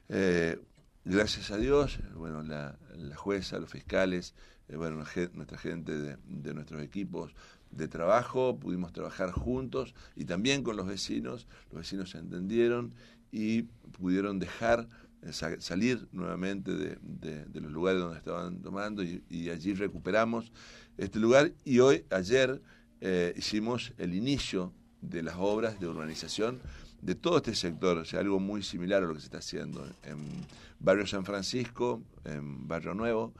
Eh, 0.09 0.59
gracias 1.05 1.51
a 1.51 1.57
Dios, 1.57 1.99
bueno, 2.15 2.43
la, 2.43 2.77
jueza, 3.15 3.59
los 3.59 3.69
fiscales, 3.69 4.33
eh, 4.67 4.75
bueno, 4.75 4.97
nuestra 4.97 5.57
gente 5.57 5.93
de, 5.97 6.53
nuestros 6.53 6.83
equipos 6.83 7.31
de 7.71 7.87
trabajo, 7.87 8.59
pudimos 8.59 8.91
trabajar 8.91 9.31
juntos 9.31 9.95
y 10.17 10.25
también 10.25 10.63
con 10.63 10.75
los 10.75 10.85
vecinos. 10.85 11.47
Los 11.71 11.83
vecinos 11.83 12.09
se 12.09 12.17
entendieron 12.17 12.93
y 13.31 13.63
pudieron 13.97 14.37
dejar 14.37 14.89
salir 15.33 16.07
nuevamente 16.11 16.71
de, 16.71 17.61
los 17.61 17.71
lugares 17.71 18.01
donde 18.01 18.17
estaban 18.17 18.61
tomando 18.61 19.03
y, 19.03 19.49
allí 19.49 19.73
recuperamos 19.73 20.51
este 20.97 21.19
lugar. 21.19 21.51
Y 21.63 21.79
hoy, 21.79 22.05
ayer, 22.09 22.61
eh, 23.01 23.33
hicimos 23.37 23.93
el 23.97 24.13
inicio 24.13 24.73
de 25.01 25.23
las 25.23 25.35
obras 25.37 25.79
de 25.79 25.87
urbanización 25.87 26.59
de 27.01 27.15
todo 27.15 27.37
este 27.37 27.53
sector, 27.53 27.97
o 27.99 28.05
sea, 28.05 28.19
algo 28.19 28.39
muy 28.39 28.63
similar 28.63 29.03
a 29.03 29.05
lo 29.05 29.13
que 29.13 29.19
se 29.19 29.25
está 29.25 29.37
haciendo 29.37 29.85
en 30.03 30.17
Barrio 30.79 31.05
San 31.05 31.23
Francisco, 31.23 32.01
en 32.23 32.67
Barrio 32.67 32.95
Nuevo, 32.95 33.33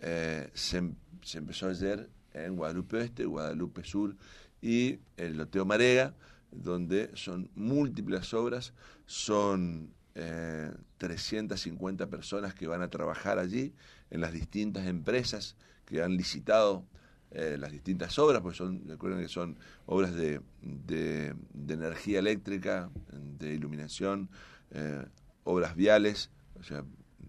eh, 0.00 0.48
se, 0.54 0.92
se, 1.22 1.38
empezó 1.38 1.68
ayer 1.68 2.08
en 2.32 2.54
Guadalupe 2.54 2.98
Oeste, 2.98 3.24
Guadalupe 3.24 3.82
Sur 3.84 4.14
y 4.62 4.98
el 5.16 5.36
Loteo 5.36 5.64
Marega, 5.64 6.14
donde 6.52 7.10
son 7.14 7.50
múltiples 7.54 8.32
obras, 8.32 8.74
son 9.06 9.92
eh, 10.14 10.70
350 10.98 12.06
personas 12.08 12.54
que 12.54 12.66
van 12.66 12.82
a 12.82 12.88
trabajar 12.88 13.38
allí 13.38 13.72
en 14.10 14.20
las 14.20 14.32
distintas 14.32 14.86
empresas 14.86 15.56
que 15.86 16.02
han 16.02 16.16
licitado 16.16 16.84
eh, 17.30 17.56
las 17.58 17.72
distintas 17.72 18.16
obras, 18.20 18.42
pues 18.42 18.56
son, 18.56 18.86
recuerden 18.86 19.20
que 19.20 19.28
son 19.28 19.56
obras 19.86 20.14
de, 20.14 20.40
de, 20.62 21.34
energía 21.68 22.20
eléctrica, 22.20 22.90
de 23.10 23.54
iluminación, 23.54 24.30
eh, 24.70 25.04
obras 25.42 25.74
viales, 25.74 26.30
o 26.60 26.62
sea, 26.62 26.84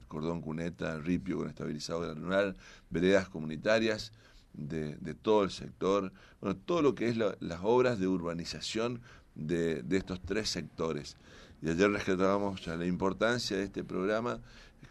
cordón 0.08 0.42
cuneta, 0.42 1.00
ripio 1.00 1.40
con 1.40 1.50
estabilizador 1.50 2.16
lunar, 2.20 2.56
veredas 2.92 3.30
comunitarias, 3.30 4.12
de, 4.54 4.96
todo 5.22 5.44
el 5.44 5.50
sector, 5.50 6.14
bueno, 6.40 6.56
todo 6.56 6.84
lo 6.84 6.94
que 6.94 7.10
es 7.10 7.18
las 7.18 7.60
obras 7.64 8.00
de 8.00 8.08
urbanización 8.08 9.02
de, 9.34 9.82
de, 9.82 9.98
estos 9.98 10.22
tres 10.22 10.50
sectores. 10.50 11.18
Y 11.66 11.70
ayer 11.70 11.90
rescatábamos 11.90 12.68
la 12.68 12.86
importancia 12.86 13.58
de 13.58 13.64
este 13.64 13.84
programa 13.84 14.40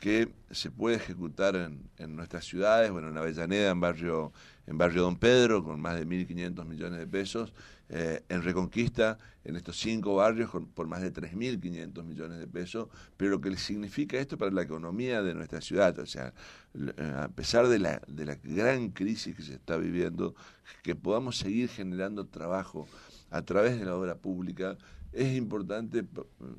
que 0.01 0.29
se 0.51 0.73
puede 0.73 0.97
ejecutar 0.97 1.55
en, 1.55 1.89
en, 1.99 2.17
nuestras 2.17 2.45
ciudades, 2.45 2.91
bueno, 2.91 3.11
en 3.11 3.17
Avellaneda, 3.17 3.71
en 3.71 3.79
barrio, 3.79 4.33
en 4.67 4.77
barrio 4.77 5.03
Don 5.03 5.17
Pedro, 5.17 5.63
con 5.63 5.81
más 5.81 5.95
de 5.95 6.05
1.500 6.05 6.65
millones 6.65 6.99
de 6.99 7.07
pesos, 7.07 7.53
eh, 7.91 8.25
en 8.29 8.43
Reconquista, 8.43 9.19
en 9.45 9.55
estos 9.55 9.79
cinco 9.79 10.17
barrios, 10.17 10.51
por 10.75 10.89
más 10.89 11.01
de 11.01 11.13
3.500 11.13 12.03
millones 12.03 12.41
de 12.41 12.49
pesos, 12.49 12.89
pero 13.17 13.31
lo 13.31 13.41
que 13.41 13.57
significa 13.57 14.19
esto 14.19 14.37
para 14.37 14.51
la 14.51 14.63
economía 14.63 15.23
de 15.23 15.33
nuestra 15.33 15.61
ciudad, 15.61 15.97
o 16.01 16.07
sea, 16.07 16.35
eh, 16.75 17.15
a 17.17 17.29
pesar 17.29 17.69
de 17.69 17.79
la, 17.79 18.03
de 18.09 18.25
la 18.25 18.35
gran 18.43 18.91
crisis 18.91 19.37
que 19.37 19.43
se 19.45 19.55
está 19.55 19.77
viviendo, 19.77 20.35
que 20.83 20.97
podamos 20.97 21.39
seguir 21.39 21.69
generando 21.69 22.27
trabajo 22.27 22.89
a 23.31 23.43
través 23.43 23.79
de 23.79 23.85
la 23.85 23.95
obra 23.95 24.17
pública, 24.17 24.77
es 25.15 25.37
importante, 25.37 26.05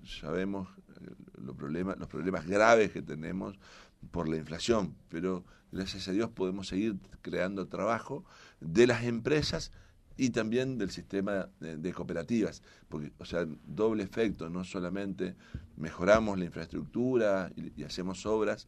sabemos 0.03 0.67
eh, 1.01 1.11
los 1.41 1.55
problemas, 1.55 1.97
los 1.99 2.07
problemas 2.07 2.47
graves 2.47 2.91
que 2.91 3.01
tenemos 3.01 3.59
por 4.11 4.29
la 4.29 4.37
inflación, 4.37 4.95
pero 5.09 5.43
gracias 5.71 6.07
a 6.07 6.11
Dios 6.11 6.29
podemos 6.29 6.67
seguir 6.67 6.95
creando 7.21 7.67
trabajo 7.67 8.23
de 8.61 8.87
las 8.87 9.03
empresas 9.03 9.71
y 10.17 10.29
también 10.29 10.77
del 10.77 10.91
sistema 10.91 11.49
de, 11.59 11.93
cooperativas, 11.93 12.63
porque, 12.87 13.11
o 13.17 13.25
sea, 13.25 13.45
doble 13.65 14.03
efecto, 14.03 14.49
no 14.49 14.63
solamente 14.63 15.35
mejoramos 15.75 16.39
la 16.39 16.45
infraestructura 16.45 17.51
y 17.57 17.83
hacemos 17.83 18.25
obras, 18.25 18.67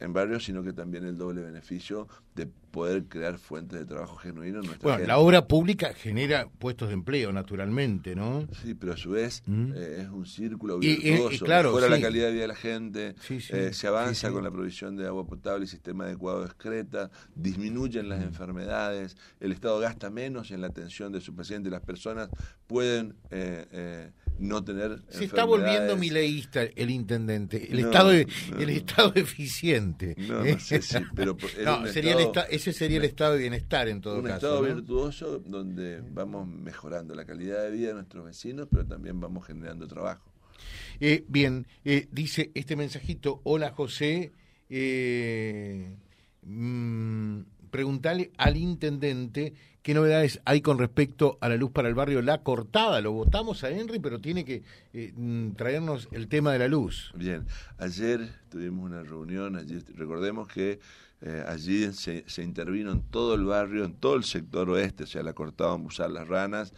en 0.00 0.12
barrios, 0.12 0.44
sino 0.44 0.62
que 0.62 0.72
también 0.72 1.04
el 1.04 1.16
doble 1.16 1.42
beneficio 1.42 2.08
de 2.34 2.46
poder 2.46 3.04
crear 3.04 3.38
fuentes 3.38 3.78
de 3.78 3.84
trabajo 3.84 4.16
genuino 4.16 4.60
en 4.60 4.66
nuestra 4.66 4.90
Bueno, 4.90 5.06
la 5.06 5.18
obra 5.18 5.46
pública 5.46 5.92
genera 5.92 6.48
puestos 6.58 6.88
de 6.88 6.94
empleo, 6.94 7.32
naturalmente, 7.32 8.14
¿no? 8.14 8.46
Sí, 8.62 8.74
pero 8.74 8.94
a 8.94 8.96
su 8.96 9.10
vez 9.10 9.42
¿Mm? 9.46 9.72
eh, 9.74 9.96
es 10.02 10.08
un 10.08 10.24
círculo 10.24 10.78
virtuoso, 10.78 11.34
y, 11.34 11.38
claro, 11.40 11.70
mejora 11.70 11.88
la 11.88 12.00
calidad 12.00 12.26
de 12.26 12.32
vida 12.32 12.42
de 12.42 12.48
la 12.48 12.54
gente, 12.54 13.14
eh, 13.28 13.70
se 13.72 13.86
avanza 13.86 14.30
con 14.30 14.42
la 14.42 14.50
provisión 14.50 14.96
de 14.96 15.06
agua 15.06 15.26
potable 15.26 15.64
y 15.64 15.68
sistema 15.68 16.04
adecuado 16.04 16.40
de 16.40 16.46
excreta, 16.46 17.10
disminuyen 17.34 18.08
las 18.08 18.20
mm. 18.20 18.28
enfermedades, 18.28 19.16
el 19.40 19.52
Estado 19.52 19.78
gasta 19.80 20.08
menos 20.08 20.50
en 20.50 20.60
la 20.60 20.68
atención 20.68 21.12
de 21.12 21.20
sus 21.20 21.34
pacientes, 21.34 21.70
las 21.70 21.82
personas 21.82 22.30
pueden... 22.66 23.16
Eh, 23.30 24.12
no 24.40 24.64
tener 24.64 25.02
se 25.10 25.24
está 25.24 25.44
volviendo 25.44 25.96
mileísta 25.96 26.62
el 26.62 26.90
intendente 26.90 27.70
el 27.70 27.80
estado 27.80 28.10
el 28.10 28.70
estado 28.70 29.12
eficiente. 29.14 30.14
No, 30.18 30.44
no 30.44 30.58
sé 30.58 30.82
si, 30.82 30.98
pero 31.14 31.36
sería 31.92 32.14
el 32.14 32.30
ese 32.50 32.72
sería 32.72 32.98
el 32.98 33.04
estado 33.04 33.34
de 33.34 33.40
bienestar 33.40 33.88
en 33.88 34.00
todo 34.00 34.16
un 34.16 34.24
caso 34.24 34.58
un 34.58 34.66
estado 34.66 34.74
virtuoso 34.74 35.38
donde 35.38 36.00
vamos 36.00 36.48
mejorando 36.48 37.14
la 37.14 37.24
calidad 37.24 37.62
de 37.62 37.70
vida 37.70 37.88
de 37.88 37.94
nuestros 37.94 38.24
vecinos 38.24 38.66
pero 38.70 38.86
también 38.86 39.20
vamos 39.20 39.46
generando 39.46 39.86
trabajo. 39.86 40.24
Eh, 41.00 41.24
bien 41.28 41.66
eh, 41.84 42.08
dice 42.10 42.50
este 42.54 42.76
mensajito 42.76 43.40
hola 43.44 43.70
José 43.72 44.32
eh, 44.68 45.96
mm, 46.42 47.40
preguntarle 47.70 48.32
al 48.36 48.56
intendente 48.56 49.54
qué 49.82 49.94
novedades 49.94 50.40
hay 50.44 50.60
con 50.60 50.78
respecto 50.78 51.38
a 51.40 51.48
la 51.48 51.56
luz 51.56 51.70
para 51.70 51.88
el 51.88 51.94
barrio 51.94 52.22
La 52.22 52.42
Cortada. 52.42 53.00
Lo 53.00 53.12
votamos 53.12 53.64
a 53.64 53.70
Henry, 53.70 53.98
pero 53.98 54.20
tiene 54.20 54.44
que 54.44 54.62
eh, 54.92 55.12
mm, 55.16 55.52
traernos 55.52 56.08
el 56.12 56.28
tema 56.28 56.52
de 56.52 56.58
la 56.58 56.68
luz. 56.68 57.12
Bien, 57.14 57.46
ayer 57.78 58.28
tuvimos 58.50 58.84
una 58.84 59.02
reunión, 59.02 59.56
allí, 59.56 59.78
recordemos 59.94 60.48
que 60.48 60.80
eh, 61.22 61.44
allí 61.46 61.92
se, 61.92 62.24
se, 62.26 62.42
intervino 62.42 62.92
en 62.92 63.02
todo 63.02 63.34
el 63.34 63.44
barrio, 63.44 63.84
en 63.84 63.94
todo 63.94 64.16
el 64.16 64.24
sector 64.24 64.70
oeste, 64.70 65.04
o 65.04 65.06
sea, 65.06 65.22
La 65.22 65.34
Cortada, 65.34 65.76
Musar, 65.76 66.10
Las 66.10 66.28
Ranas, 66.28 66.72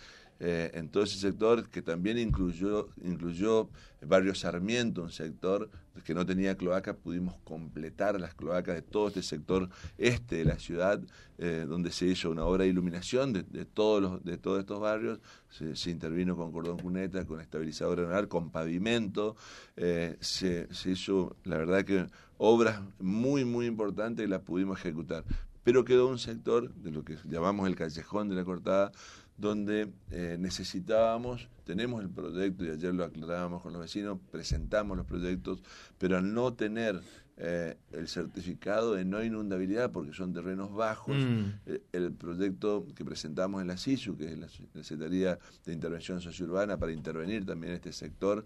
eh, 0.45 0.73
en 0.75 0.89
todo 0.89 1.05
ese 1.05 1.19
sector 1.19 1.69
que 1.69 1.83
también 1.83 2.19
incluyó, 2.19 2.89
incluyó 3.05 3.71
Barrio 4.05 4.35
Sarmiento, 4.35 5.05
un 5.05 5.13
sector 5.13 5.71
que 6.05 6.15
no 6.15 6.27
tenía 6.27 6.57
cloaca, 6.57 6.97
pudimos 6.97 7.37
completar 7.45 8.21
las 8.21 8.35
cloacas 8.35 8.75
de 8.75 8.83
todo 8.83 9.07
este 9.07 9.23
sector 9.23 9.69
este 9.99 10.39
de 10.39 10.45
la 10.45 10.59
ciudad, 10.59 11.01
eh, 11.39 11.65
donde 11.69 11.93
se 11.93 12.07
hizo 12.07 12.29
una 12.29 12.45
obra 12.45 12.65
de 12.65 12.71
iluminación 12.71 13.33
de, 13.33 13.65
todos, 13.67 14.03
los, 14.03 14.25
de 14.25 14.37
todos 14.37 14.59
estos 14.59 14.81
barrios, 14.81 15.21
se, 15.49 15.91
intervino 15.93 16.37
con 16.37 16.51
cordón 16.51 16.79
cuneta, 16.79 17.25
con 17.25 17.41
estabilizador 17.41 18.01
anular, 18.01 18.27
con 18.27 18.51
pavimento, 18.51 19.37
eh, 19.77 20.17
se, 20.19 20.67
se 20.75 20.91
hizo, 20.91 21.37
la 21.45 21.57
verdad 21.57 21.85
que 21.85 22.05
obras 22.39 22.81
muy, 22.99 23.45
muy 23.45 23.67
importantes 23.67 24.27
y 24.27 24.29
las 24.29 24.41
pudimos 24.41 24.81
ejecutar. 24.81 25.23
Pero 25.63 25.85
quedó 25.85 26.09
un 26.09 26.19
sector 26.19 26.75
de 26.75 26.91
lo 26.91 27.05
que 27.05 27.17
llamamos 27.23 27.69
el 27.69 27.77
callejón 27.77 28.29
de 28.29 28.35
la 28.35 28.45
cortada, 28.45 28.91
donde 29.37 29.93
eh, 30.11 30.37
necesitábamos, 30.39 31.49
tenemos 31.65 32.03
el 32.03 32.11
proyecto 32.11 32.65
y 32.65 32.71
ayer 32.71 32.95
lo 32.95 33.05
aclarábamos 33.05 33.63
con 33.63 33.73
los 33.73 33.83
vecinos, 33.83 34.19
presentamos 34.31 34.97
los 34.97 35.07
proyectos, 35.07 35.63
pero 35.99 36.19
al 36.19 36.33
no 36.33 36.53
tener 36.55 37.01
eh, 37.39 37.77
el 37.93 38.09
certificado 38.09 38.95
de 38.95 39.05
no 39.05 39.25
inundabilidad, 39.25 39.91
porque 39.91 40.13
son 40.13 40.33
terrenos 40.33 40.75
bajos, 40.75 41.17
mm. 41.17 41.45
eh, 41.67 41.83
el 41.93 42.13
proyecto 42.13 42.87
que 42.95 43.05
presentamos 43.05 43.63
en 43.63 43.69
la 43.69 43.77
SISU, 43.77 44.17
que 44.17 44.27
es 44.27 44.39
la, 44.39 44.49
Secretaría 44.83 45.39
de 45.65 45.73
Intervención 45.73 46.21
Sociourbana, 46.21 46.77
para 46.77 46.93
intervenir 46.93 47.47
también 47.47 47.73
en 47.73 47.77
este 47.77 47.93
sector, 47.93 48.45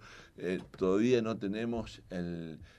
todavía 0.79 1.21
no 1.21 1.37
tenemos 1.37 2.03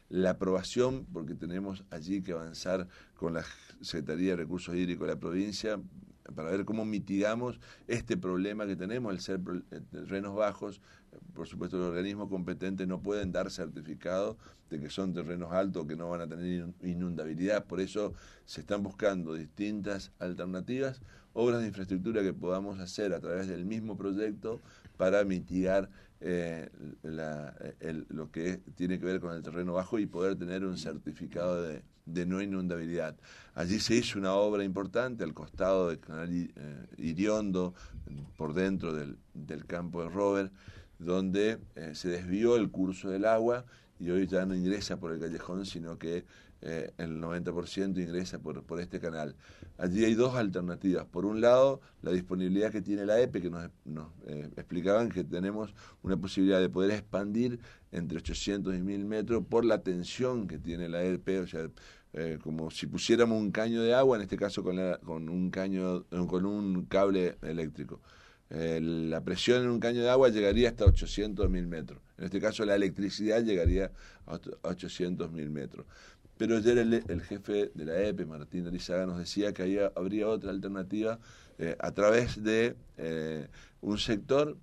la 0.09 0.29
aprobación, 0.31 1.05
porque 1.11 1.33
tenemos 1.35 1.83
allí 1.89 2.21
que 2.21 2.31
avanzar 2.31 2.87
con 3.15 3.33
la 3.33 3.43
Secretaría 3.81 4.31
de 4.31 4.37
Recursos 4.37 4.75
Hídricos 4.75 5.07
de 5.07 5.13
la 5.13 5.19
provincia 5.19 5.79
para 6.35 6.51
ver 6.51 6.65
cómo 6.65 6.85
mitigamos 6.85 7.59
este 7.87 8.17
problema 8.17 8.65
que 8.65 8.75
tenemos, 8.75 9.13
el 9.13 9.19
ser 9.19 9.39
terrenos 9.91 10.35
bajos. 10.35 10.81
Por 11.33 11.47
supuesto, 11.47 11.77
los 11.77 11.89
organismos 11.89 12.29
competentes 12.29 12.87
no 12.87 13.01
pueden 13.01 13.31
dar 13.31 13.51
certificado 13.51 14.37
de 14.69 14.79
que 14.79 14.89
son 14.89 15.13
terrenos 15.13 15.51
altos 15.51 15.85
que 15.85 15.95
no 15.95 16.09
van 16.09 16.21
a 16.21 16.27
tener 16.27 16.67
inundabilidad. 16.83 17.65
Por 17.65 17.79
eso 17.79 18.13
se 18.45 18.61
están 18.61 18.83
buscando 18.83 19.33
distintas 19.33 20.11
alternativas, 20.19 21.01
obras 21.33 21.61
de 21.61 21.67
infraestructura 21.67 22.23
que 22.23 22.33
podamos 22.33 22.79
hacer 22.79 23.13
a 23.13 23.19
través 23.19 23.47
del 23.47 23.65
mismo 23.65 23.97
proyecto 23.97 24.61
para 24.97 25.23
mitigar 25.23 25.89
eh, 26.19 26.69
lo 28.09 28.31
que 28.31 28.57
tiene 28.75 28.99
que 28.99 29.05
ver 29.05 29.19
con 29.19 29.35
el 29.35 29.43
terreno 29.43 29.73
bajo 29.73 29.99
y 29.99 30.07
poder 30.07 30.35
tener 30.35 30.65
un 30.65 30.77
certificado 30.77 31.61
de, 31.61 31.83
no 32.25 32.41
inundabilidad. 32.41 33.15
Allí 33.53 33.79
se 33.79 33.95
hizo 33.95 34.17
una 34.17 34.33
obra 34.33 34.63
importante 34.63 35.23
al 35.23 35.33
costado 35.33 35.89
del 35.89 35.99
canal 35.99 36.29
eh, 36.31 36.49
Iriondo, 36.97 37.75
por 38.37 38.53
dentro 38.53 38.93
del, 38.93 39.17
campo 39.67 40.03
de 40.03 40.09
Robert, 40.09 40.51
donde 40.99 41.59
eh, 41.75 41.91
se 41.93 42.09
desvió 42.09 42.55
el 42.55 42.69
curso 42.69 43.09
del 43.09 43.25
agua 43.25 43.65
y 43.99 44.09
hoy 44.09 44.27
ya 44.27 44.45
no 44.45 44.55
ingresa 44.55 44.97
por 44.97 45.11
el 45.11 45.19
callejón, 45.19 45.65
sino 45.65 45.97
que 45.97 46.25
eh, 46.61 46.91
el 46.97 47.21
90% 47.21 47.99
ingresa 47.99 48.39
por, 48.39 48.63
por 48.63 48.79
este 48.79 48.99
canal. 48.99 49.35
Allí 49.77 50.05
hay 50.05 50.15
dos 50.15 50.35
alternativas. 50.35 51.05
Por 51.05 51.25
un 51.25 51.41
lado, 51.41 51.81
la 52.01 52.11
disponibilidad 52.11 52.71
que 52.71 52.81
tiene 52.81 53.05
la 53.05 53.19
EPE, 53.19 53.41
que 53.41 53.49
nos, 53.49 53.69
nos 53.85 54.07
explicaban 54.55 55.09
que 55.09 55.23
tenemos 55.23 55.73
una 56.01 56.17
posibilidad 56.17 56.59
de 56.59 56.69
poder 56.69 56.91
expandir 56.91 57.59
entre 57.91 58.17
800 58.17 58.75
y 58.75 58.81
1000 58.81 59.05
metros 59.05 59.45
por 59.45 59.65
la 59.65 59.83
tensión 59.83 60.47
que 60.47 60.57
tiene 60.57 60.89
la 60.89 61.03
EPE, 61.03 61.39
o 61.39 61.47
sea, 61.47 61.69
eh, 62.13 62.39
como 62.41 62.71
si 62.71 62.87
pusiéramos 62.87 63.39
un 63.39 63.51
caño 63.51 63.83
de 63.83 63.93
agua, 63.93 64.17
en 64.17 64.23
este 64.23 64.37
caso 64.37 64.63
con, 64.63 64.77
con 65.03 65.29
un 65.29 65.51
caño, 65.51 66.03
con 66.05 66.45
un 66.45 66.85
cable 66.85 67.37
eléctrico. 67.41 68.01
Eh, 68.49 68.79
la 68.81 69.21
presión 69.21 69.63
en 69.63 69.69
un 69.69 69.79
caño 69.79 70.01
de 70.01 70.09
agua 70.09 70.29
llegaría 70.29 70.69
hasta 70.69 70.85
800 70.85 71.49
mil 71.49 71.67
metros. 71.67 71.99
En 72.17 72.25
este 72.25 72.39
caso 72.39 72.65
la 72.65 72.75
electricidad 72.75 73.43
llegaría 73.43 73.91
a 74.25 74.39
800 74.63 75.31
mil 75.31 75.49
metros. 75.49 75.85
Pero 76.37 76.57
ayer 76.57 76.77
el, 76.77 77.21
jefe 77.21 77.71
de 77.73 77.85
la 77.85 77.99
EPE, 77.99 78.25
Martín 78.25 78.67
Arizaga, 78.67 79.05
nos 79.07 79.17
decía 79.17 79.53
que 79.53 79.89
habría 79.95 80.27
otra 80.27 80.51
alternativa 80.51 81.19
eh, 81.57 81.75
a 81.79 81.91
través 81.91 82.43
de 82.43 82.75
un 83.81 83.97
sector 83.97 84.55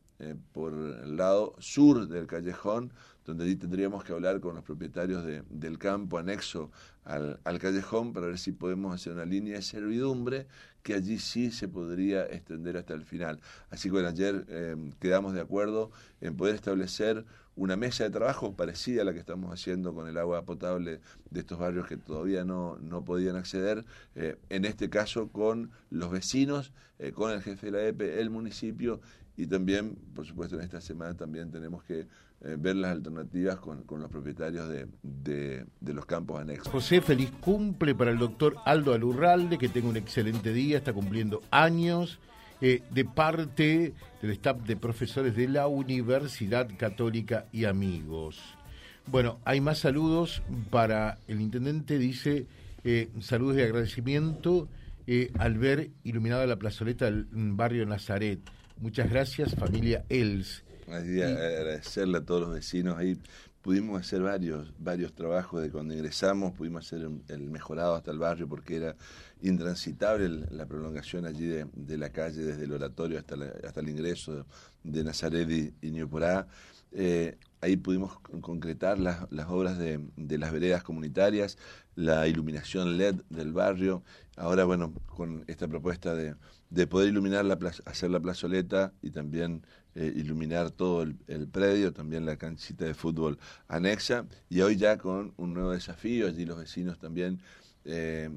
por 0.52 0.72
el 0.72 1.16
lado 1.16 1.56
sur 1.58 2.06
del 2.06 2.26
callejón, 2.28 2.92
donde 3.24 3.44
allí 3.44 3.56
tendríamos 3.56 4.04
que 4.04 4.12
hablar 4.12 4.40
con 4.40 4.54
los 4.54 4.64
propietarios 4.64 5.24
de, 5.24 5.42
del 5.50 5.78
campo 5.78 6.18
anexo 6.18 6.70
al, 7.04 7.40
al, 7.44 7.58
callejón 7.58 8.12
para 8.12 8.26
ver 8.26 8.38
si 8.38 8.52
podemos 8.52 8.94
hacer 8.94 9.14
una 9.14 9.24
línea 9.24 9.56
de 9.56 9.62
servidumbre 9.62 10.46
que 10.82 10.94
allí 10.94 11.18
sí 11.18 11.50
se 11.50 11.66
podría 11.66 12.26
extender 12.26 12.76
hasta 12.76 12.92
el 12.92 13.04
final. 13.04 13.40
Así 13.70 13.90
que 13.90 14.06
ayer 14.06 14.44
eh, 14.48 14.76
quedamos 15.00 15.32
de 15.32 15.40
acuerdo 15.40 15.90
en 16.20 16.36
poder 16.36 16.54
establecer 16.54 17.24
una 17.56 17.76
mesa 17.76 18.04
de 18.04 18.10
trabajo 18.10 18.54
parecida 18.54 19.02
a 19.02 19.04
la 19.04 19.12
que 19.12 19.18
estamos 19.18 19.52
haciendo 19.52 19.94
con 19.94 20.08
el 20.08 20.18
agua 20.18 20.44
potable 20.44 21.00
de 21.30 21.40
estos 21.40 21.58
barrios 21.58 21.86
que 21.86 21.96
todavía 21.96 22.44
no, 22.44 22.76
no 22.82 23.04
podían 23.04 23.36
acceder, 23.36 23.84
eh, 24.14 24.36
en 24.50 24.64
este 24.64 24.90
caso 24.90 25.28
con 25.28 25.70
los 25.90 26.10
vecinos, 26.10 26.72
eh, 26.98 27.12
con 27.12 27.30
el 27.30 27.40
jefe 27.40 27.66
de 27.66 27.72
la 27.72 27.86
EPE, 27.86 28.20
el 28.20 28.28
municipio 28.28 29.00
y 29.36 29.46
también, 29.46 29.96
por 30.14 30.26
supuesto, 30.26 30.56
en 30.56 30.62
esta 30.62 30.80
semana 30.80 31.14
también 31.14 31.50
tenemos 31.50 31.82
que 31.84 32.06
eh, 32.46 32.56
ver 32.58 32.76
las 32.76 32.92
alternativas 32.92 33.56
con, 33.56 33.84
los 33.88 34.10
propietarios 34.10 34.68
de, 34.68 34.86
de, 35.02 35.94
los 35.94 36.04
campos 36.04 36.38
anexos. 36.38 36.70
José, 36.70 37.00
feliz 37.00 37.30
cumple 37.40 37.94
para 37.94 38.10
el 38.10 38.18
doctor 38.18 38.56
Aldo 38.66 38.92
Alurralde, 38.92 39.56
que 39.56 39.70
tenga 39.70 39.88
un 39.88 39.96
excelente 39.96 40.52
día, 40.52 40.76
está 40.76 40.92
cumpliendo 40.92 41.42
años. 41.50 42.18
Eh, 42.60 42.82
de 42.90 43.04
parte 43.04 43.94
del 44.22 44.30
staff 44.30 44.62
de 44.62 44.76
profesores 44.76 45.34
de 45.34 45.48
la 45.48 45.66
Universidad 45.66 46.68
Católica 46.78 47.46
y 47.52 47.64
amigos. 47.64 48.40
Bueno, 49.06 49.38
hay 49.44 49.60
más 49.60 49.78
saludos 49.78 50.40
para 50.70 51.18
el 51.26 51.40
intendente, 51.40 51.98
dice 51.98 52.46
eh, 52.84 53.10
saludos 53.20 53.56
de 53.56 53.64
agradecimiento 53.64 54.68
al 55.38 55.58
ver 55.58 55.90
iluminada 56.04 56.46
la 56.46 56.56
plazoleta 56.56 57.06
del 57.06 57.26
barrio 57.32 57.84
Nazaret. 57.86 58.38
Muchas 58.78 59.10
gracias, 59.10 59.54
familia 59.56 60.04
Els. 60.08 60.63
Agradecerle 60.88 62.18
a 62.18 62.24
todos 62.24 62.42
los 62.42 62.52
vecinos. 62.52 62.96
Ahí 62.98 63.18
pudimos 63.62 64.00
hacer 64.00 64.20
varios, 64.20 64.72
varios 64.78 65.14
trabajos 65.14 65.62
de 65.62 65.70
cuando 65.70 65.94
ingresamos, 65.94 66.52
pudimos 66.52 66.86
hacer 66.86 67.08
el 67.28 67.50
mejorado 67.50 67.94
hasta 67.94 68.10
el 68.10 68.18
barrio 68.18 68.46
porque 68.46 68.76
era 68.76 68.96
intransitable 69.40 70.28
la 70.50 70.66
prolongación 70.66 71.24
allí 71.24 71.46
de, 71.46 71.98
la 71.98 72.10
calle 72.10 72.42
desde 72.42 72.64
el 72.64 72.72
oratorio 72.72 73.18
hasta, 73.18 73.36
hasta 73.66 73.80
el 73.80 73.88
ingreso 73.88 74.44
de 74.82 75.04
Nazaret 75.04 75.50
y, 75.50 75.72
y 75.80 75.90
eh, 76.96 77.36
ahí 77.60 77.76
pudimos 77.76 78.20
concretar 78.40 79.00
las, 79.00 79.30
las 79.32 79.48
obras 79.48 79.78
de, 79.78 80.00
de, 80.16 80.38
las 80.38 80.52
veredas 80.52 80.84
comunitarias, 80.84 81.58
la 81.96 82.28
iluminación 82.28 82.96
LED 82.96 83.16
del 83.30 83.52
barrio. 83.52 84.04
Ahora, 84.36 84.64
bueno, 84.64 84.92
con 85.06 85.44
esta 85.48 85.66
propuesta 85.66 86.14
de, 86.14 86.36
de 86.70 86.86
poder 86.86 87.08
iluminar, 87.08 87.44
la 87.44 87.58
hacer 87.86 88.10
la 88.10 88.20
plazoleta 88.20 88.92
y 89.02 89.10
también 89.10 89.66
eh, 89.96 90.12
iluminar 90.16 90.72
todo 90.72 91.02
el, 91.02 91.46
predio, 91.46 91.92
también 91.92 92.26
la 92.26 92.36
canchita 92.36 92.84
de 92.84 92.94
fútbol 92.94 93.38
anexa. 93.68 94.26
Y 94.48 94.60
hoy 94.60 94.76
ya 94.76 94.98
con 94.98 95.32
un 95.36 95.54
nuevo 95.54 95.70
desafío, 95.70 96.26
allí 96.26 96.44
los 96.44 96.58
vecinos 96.58 96.98
también 96.98 97.38
eh, 97.84 98.28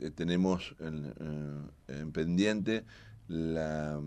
eh, 0.00 0.10
tenemos 0.10 0.74
en, 0.80 2.10
pendiente 2.10 2.84
la, 3.28 4.00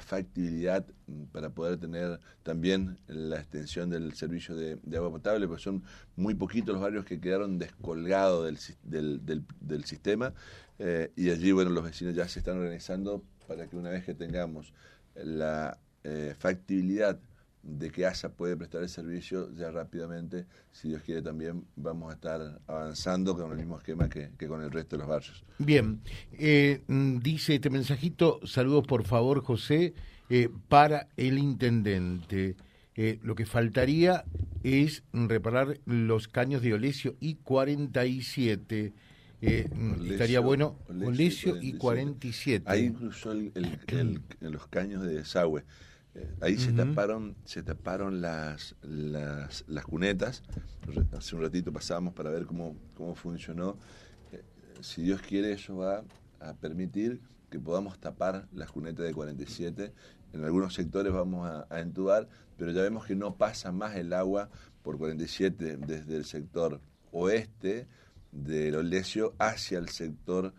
factibilidad 0.00 0.86
para 1.32 1.50
poder 1.50 1.76
tener 1.76 2.20
también 2.44 2.98
la 3.08 3.40
extensión 3.40 3.90
del 3.90 4.12
servicio 4.14 4.54
de, 4.54 4.78
agua 4.96 5.10
potable, 5.10 5.48
porque 5.48 5.64
son 5.64 5.82
muy 6.14 6.34
poquitos 6.34 6.72
los 6.72 6.82
barrios 6.82 7.04
que 7.04 7.18
quedaron 7.20 7.58
descolgados 7.58 8.44
del, 8.84 9.84
sistema 9.84 10.32
y 11.16 11.30
allí, 11.30 11.50
bueno, 11.50 11.70
los 11.70 11.82
vecinos 11.82 12.14
ya 12.14 12.28
se 12.28 12.38
están 12.38 12.58
organizando 12.58 13.24
para 13.48 13.66
que 13.66 13.76
una 13.76 13.90
vez 13.90 14.04
que 14.04 14.14
tengamos 14.14 14.72
la 15.16 15.76
eh, 16.08 16.34
factibilidad 16.38 17.18
de 17.62 17.90
que 17.90 18.06
ASA 18.06 18.30
puede 18.30 18.56
prestar 18.56 18.82
el 18.82 18.88
servicio, 18.88 19.52
ya 19.54 19.70
rápidamente, 19.70 20.46
si 20.72 20.88
Dios 20.88 21.02
quiere, 21.02 21.20
también 21.20 21.64
vamos 21.76 22.10
a 22.10 22.14
estar 22.14 22.60
avanzando 22.66 23.36
con 23.36 23.50
el 23.50 23.58
mismo 23.58 23.76
esquema 23.76 24.08
que, 24.08 24.30
con 24.46 24.62
el 24.62 24.70
resto 24.70 24.96
de 24.96 25.00
los 25.00 25.08
barrios. 25.08 25.44
Bien, 25.58 26.00
eh, 26.32 26.82
mm, 26.86 27.18
dice 27.18 27.56
este 27.56 27.68
mensajito, 27.68 28.40
saludos 28.46 28.86
por 28.86 29.04
favor, 29.04 29.42
José, 29.42 29.92
para 30.68 31.08
el 31.16 31.38
intendente. 31.38 32.56
lo 33.22 33.34
que 33.34 33.46
faltaría 33.46 34.24
es 34.62 35.02
reparar 35.12 35.78
los 35.86 36.28
caños 36.28 36.62
de 36.62 36.74
Olesio 36.74 37.16
y 37.20 37.36
47 37.36 38.92
eh, 39.40 39.68
estaría 40.10 40.40
bueno 40.40 40.76
Olesio 40.88 41.56
y 41.60 41.74
47. 41.74 42.64
Ahí 42.66 42.86
incluso 42.86 43.32
los 44.40 44.66
caños 44.68 45.02
de 45.02 45.14
desagüe. 45.14 45.64
Eh, 46.18 46.34
ahí 46.40 46.58
se 46.58 46.72
taparon 46.72 47.36
se 47.44 47.62
taparon 47.62 48.20
las, 48.20 48.74
las, 48.82 49.64
las, 49.68 49.84
cunetas. 49.84 50.42
Hace 51.16 51.36
un 51.36 51.42
ratito 51.42 51.72
pasamos 51.72 52.12
para 52.12 52.30
ver 52.30 52.44
cómo, 52.46 52.76
cómo 52.96 53.14
funcionó. 53.14 53.76
Eh, 54.32 54.42
si 54.80 55.02
Dios 55.02 55.22
quiere, 55.22 55.52
eso 55.52 55.76
va 55.76 56.02
a 56.40 56.54
permitir 56.54 57.20
que 57.50 57.58
podamos 57.60 57.98
tapar 57.98 58.48
las 58.52 58.70
cunetas 58.70 59.06
de 59.06 59.14
47. 59.14 59.92
En 60.32 60.44
algunos 60.44 60.74
sectores 60.74 61.12
vamos 61.12 61.48
a, 61.48 61.66
a 61.70 61.80
entubar, 61.80 62.28
pero 62.56 62.72
ya 62.72 62.82
vemos 62.82 63.06
que 63.06 63.14
no 63.14 63.36
pasa 63.36 63.70
más 63.70 63.96
el 63.96 64.12
agua 64.12 64.50
por 64.82 64.98
47 64.98 65.78
desde 65.86 66.16
el 66.16 66.24
sector 66.24 66.80
oeste 67.12 67.86
del 68.32 68.74
Olesio 68.74 69.34
hacia 69.38 69.78
el 69.78 69.88
sector 69.88 70.52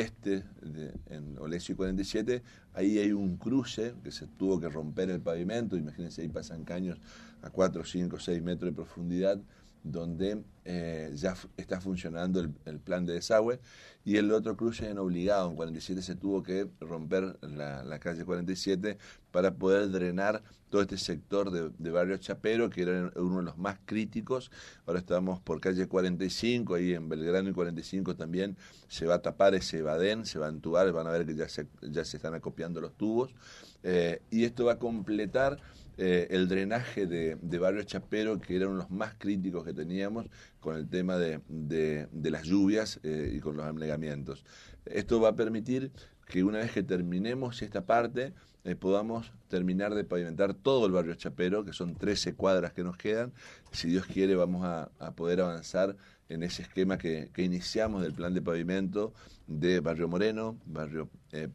este, 0.00 0.44
de, 0.62 0.92
en 1.06 1.38
Olesio 1.38 1.76
47, 1.76 2.42
ahí 2.74 2.98
hay 2.98 3.12
un 3.12 3.36
cruce 3.36 3.94
que 4.02 4.10
se 4.10 4.26
tuvo 4.26 4.58
que 4.58 4.68
romper 4.68 5.10
el 5.10 5.20
pavimento, 5.20 5.76
imagínense, 5.76 6.22
ahí 6.22 6.28
pasan 6.28 6.64
caños 6.64 6.98
a 7.42 7.50
4, 7.50 7.84
5, 7.84 8.18
6 8.18 8.42
metros 8.42 8.70
de 8.70 8.74
profundidad, 8.74 9.40
donde 9.82 10.42
eh, 10.64 11.10
ya 11.14 11.34
está 11.56 11.80
funcionando 11.80 12.40
el, 12.40 12.78
plan 12.78 13.04
de 13.04 13.14
desagüe 13.14 13.58
y 14.04 14.16
el 14.16 14.30
otro 14.30 14.56
cruce 14.56 14.88
en 14.88 14.98
obligado, 14.98 15.50
en 15.50 15.56
47 15.56 16.02
se 16.02 16.14
tuvo 16.14 16.42
que 16.42 16.68
romper 16.80 17.36
la, 17.42 17.98
calle 17.98 18.24
47 18.24 18.96
para 19.32 19.54
poder 19.54 19.90
drenar 19.90 20.42
todo 20.70 20.82
este 20.82 20.96
sector 20.98 21.50
de, 21.50 21.90
barrio 21.90 22.16
Chapero, 22.16 22.70
que 22.70 22.82
era 22.82 23.12
uno 23.16 23.38
de 23.38 23.42
los 23.42 23.58
más 23.58 23.78
críticos. 23.84 24.50
Ahora 24.86 25.00
estamos 25.00 25.40
por 25.40 25.60
calle 25.60 25.86
45, 25.86 26.74
ahí 26.74 26.94
en 26.94 27.08
Belgrano 27.08 27.50
y 27.50 27.52
45 27.52 28.16
también 28.16 28.56
se 28.88 29.06
va 29.06 29.16
a 29.16 29.22
tapar 29.22 29.54
ese 29.54 29.82
badén, 29.82 30.24
se 30.24 30.38
va 30.38 30.46
a 30.46 30.50
entubar, 30.50 30.90
van 30.92 31.06
a 31.06 31.10
ver 31.10 31.26
que 31.26 31.34
ya 31.34 31.48
se, 31.48 31.66
ya 31.82 32.04
se 32.04 32.16
están 32.16 32.34
acopiando 32.34 32.80
los 32.80 32.96
tubos. 32.96 33.34
Eh, 33.82 34.22
y 34.30 34.44
esto 34.44 34.64
va 34.64 34.72
a 34.72 34.78
completar 34.78 35.58
eh, 35.98 36.28
el 36.30 36.48
drenaje 36.48 37.06
de, 37.06 37.58
Barrio 37.58 37.82
Chapero, 37.82 38.40
que 38.40 38.56
era 38.56 38.66
uno 38.66 38.78
de 38.78 38.82
los 38.84 38.90
más 38.90 39.14
críticos 39.18 39.64
que 39.64 39.74
teníamos 39.74 40.26
con 40.60 40.76
el 40.76 40.88
tema 40.88 41.18
de, 41.18 41.40
de, 41.48 42.30
las 42.30 42.44
lluvias 42.44 42.98
eh, 43.02 43.32
y 43.36 43.40
con 43.40 43.56
los 43.56 43.66
anegamientos. 43.66 44.44
Esto 44.86 45.20
va 45.20 45.30
a 45.30 45.36
permitir 45.36 45.92
que 46.26 46.44
una 46.44 46.58
vez 46.58 46.72
que 46.72 46.82
terminemos 46.82 47.60
esta 47.60 47.84
parte, 47.84 48.32
eh, 48.64 48.74
podamos 48.74 49.32
terminar 49.48 49.94
de 49.94 50.04
pavimentar 50.04 50.54
todo 50.54 50.86
el 50.86 50.92
barrio 50.92 51.14
Chapero, 51.14 51.64
que 51.64 51.74
son 51.74 51.94
13 51.94 52.34
cuadras 52.34 52.72
que 52.72 52.84
nos 52.84 52.96
quedan. 52.96 53.32
Si 53.70 53.88
Dios 53.88 54.06
quiere, 54.06 54.34
vamos 54.34 54.64
a, 54.64 54.90
poder 55.14 55.42
avanzar 55.42 55.96
en 56.30 56.42
ese 56.42 56.62
esquema 56.62 56.96
que, 56.96 57.28
que, 57.34 57.42
iniciamos 57.42 58.02
del 58.02 58.14
plan 58.14 58.32
de 58.32 58.40
pavimento 58.40 59.12
de 59.46 59.80
Barrio 59.80 60.08
Moreno, 60.08 60.56
Barrio 60.64 61.10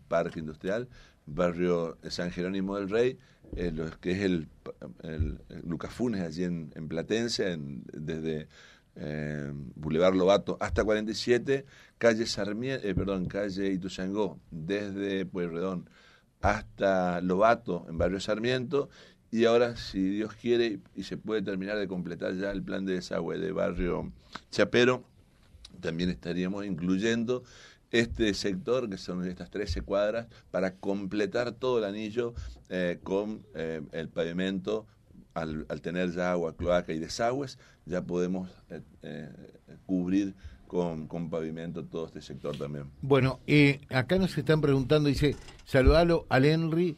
Parque 0.08 0.40
Industrial, 0.40 0.88
Barrio 1.28 1.98
San 2.10 2.32
Jerónimo 2.32 2.78
del 2.78 2.90
Rey 2.90 3.18
eh, 3.56 3.74
que 4.02 4.12
es 4.12 4.22
el, 4.22 4.48
Lucas 5.64 5.94
Funes 5.94 6.22
allí 6.22 6.44
en, 6.44 6.88
Platense, 6.88 7.58
desde 7.94 8.48
eh, 8.96 9.52
Boulevard 9.76 10.16
Lobato 10.16 10.58
hasta 10.60 10.84
47, 10.84 11.66
calle 11.98 12.26
Sarmiento, 12.26 12.86
eh, 12.88 12.94
perdón, 12.94 13.28
calle 13.28 13.72
Ituzangó, 13.72 14.40
desde 14.52 15.26
Pueyrredón 15.26 15.90
hasta 16.42 17.22
Lobato 17.22 17.86
en 17.90 17.98
Barrio 17.98 18.20
Sarmiento, 18.20 18.90
y 19.30 19.46
ahora, 19.46 19.76
si 19.76 20.02
Dios 20.10 20.34
quiere 20.36 20.80
y 20.96 21.04
se 21.04 21.18
puede 21.18 21.42
terminar 21.42 21.78
de 21.78 21.88
completar 21.88 22.34
ya 22.36 22.52
el 22.52 22.64
plan 22.64 22.86
de 22.86 22.94
desagüe 22.94 23.38
de 23.38 23.52
Barrio 23.52 24.12
Chapero, 24.52 25.04
también 25.82 26.10
estaríamos 26.10 26.66
incluyendo 26.66 27.44
este 27.92 28.34
sector, 28.34 28.90
que 28.90 28.98
son 28.98 29.26
estas 29.26 29.50
13 29.50 29.82
cuadras, 29.82 30.28
para 30.52 30.76
completar 30.76 31.52
todo 31.54 31.80
el 31.80 31.86
anillo 31.86 32.34
eh, 32.70 33.00
con 33.04 33.44
eh, 33.56 33.82
el 33.92 34.10
pavimento. 34.10 34.86
Al, 35.34 35.68
tener 35.84 36.12
ya 36.14 36.32
agua, 36.32 36.58
cloaca 36.58 36.94
y 36.94 36.98
desagües, 36.98 37.60
ya 37.86 38.02
podemos 38.02 38.50
eh, 39.04 39.30
cubrir 39.86 40.34
con, 40.66 41.06
con, 41.06 41.30
pavimento 41.30 41.86
todo 41.86 42.08
este 42.08 42.24
sector 42.24 42.58
también. 42.58 42.86
Bueno, 43.04 43.40
acá 43.92 44.18
nos 44.18 44.36
están 44.36 44.62
preguntando, 44.62 45.10
dice, 45.10 45.36
saludalo 45.64 46.26
al 46.30 46.46
Henry 46.46 46.98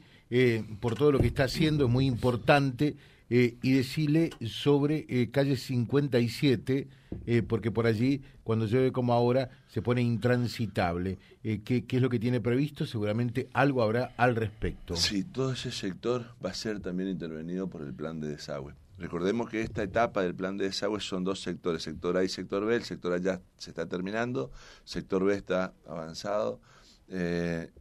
por 0.80 0.96
todo 0.96 1.12
lo 1.12 1.20
que 1.20 1.28
está 1.28 1.44
haciendo, 1.44 1.84
es 1.84 1.92
muy 1.92 2.06
importante. 2.06 2.96
Eh, 3.32 3.58
y 3.62 3.74
decirle 3.74 4.32
sobre 4.48 5.06
eh, 5.08 5.30
calle 5.30 5.56
57, 5.56 6.88
eh, 7.28 7.44
porque 7.44 7.70
por 7.70 7.86
allí, 7.86 8.24
cuando 8.44 8.66
llueve 8.66 8.92
como 8.92 9.14
ahora, 9.14 9.52
se 9.68 9.84
pone 9.84 10.02
intransitable. 10.02 11.20
Eh, 11.44 11.62
¿qué, 11.64 11.86
¿Qué 11.86 11.98
es 11.98 12.02
lo 12.02 12.10
que 12.10 12.18
tiene 12.18 12.42
previsto? 12.42 12.88
Seguramente 12.88 13.48
algo 13.54 13.84
habrá 13.84 14.16
al 14.18 14.36
respecto. 14.36 14.96
Sí, 14.96 15.24
todo 15.24 15.52
ese 15.54 15.72
sector 15.72 16.34
va 16.44 16.50
a 16.50 16.56
ser 16.56 16.80
también 16.80 17.10
intervenido 17.10 17.70
por 17.70 17.84
el 17.84 17.94
plan 17.94 18.20
de 18.20 18.30
desagüe. 18.30 18.74
Recordemos 18.98 19.48
que 19.48 19.62
esta 19.62 19.84
etapa 19.84 20.24
del 20.24 20.34
plan 20.34 20.58
de 20.58 20.66
desagüe 20.66 21.00
son 21.00 21.24
dos 21.24 21.40
sectores, 21.40 21.84
sector 21.84 22.18
A 22.18 22.24
y 22.24 22.30
sector 22.30 22.66
B. 22.66 22.76
El 22.76 22.84
sector 22.84 23.14
A 23.14 23.20
ya 23.20 23.42
se 23.58 23.70
está 23.70 23.88
terminando, 23.88 24.52
sector 24.84 25.24
B 25.24 25.36
está 25.36 25.76
avanzado. 25.88 26.60
el, 27.08 27.72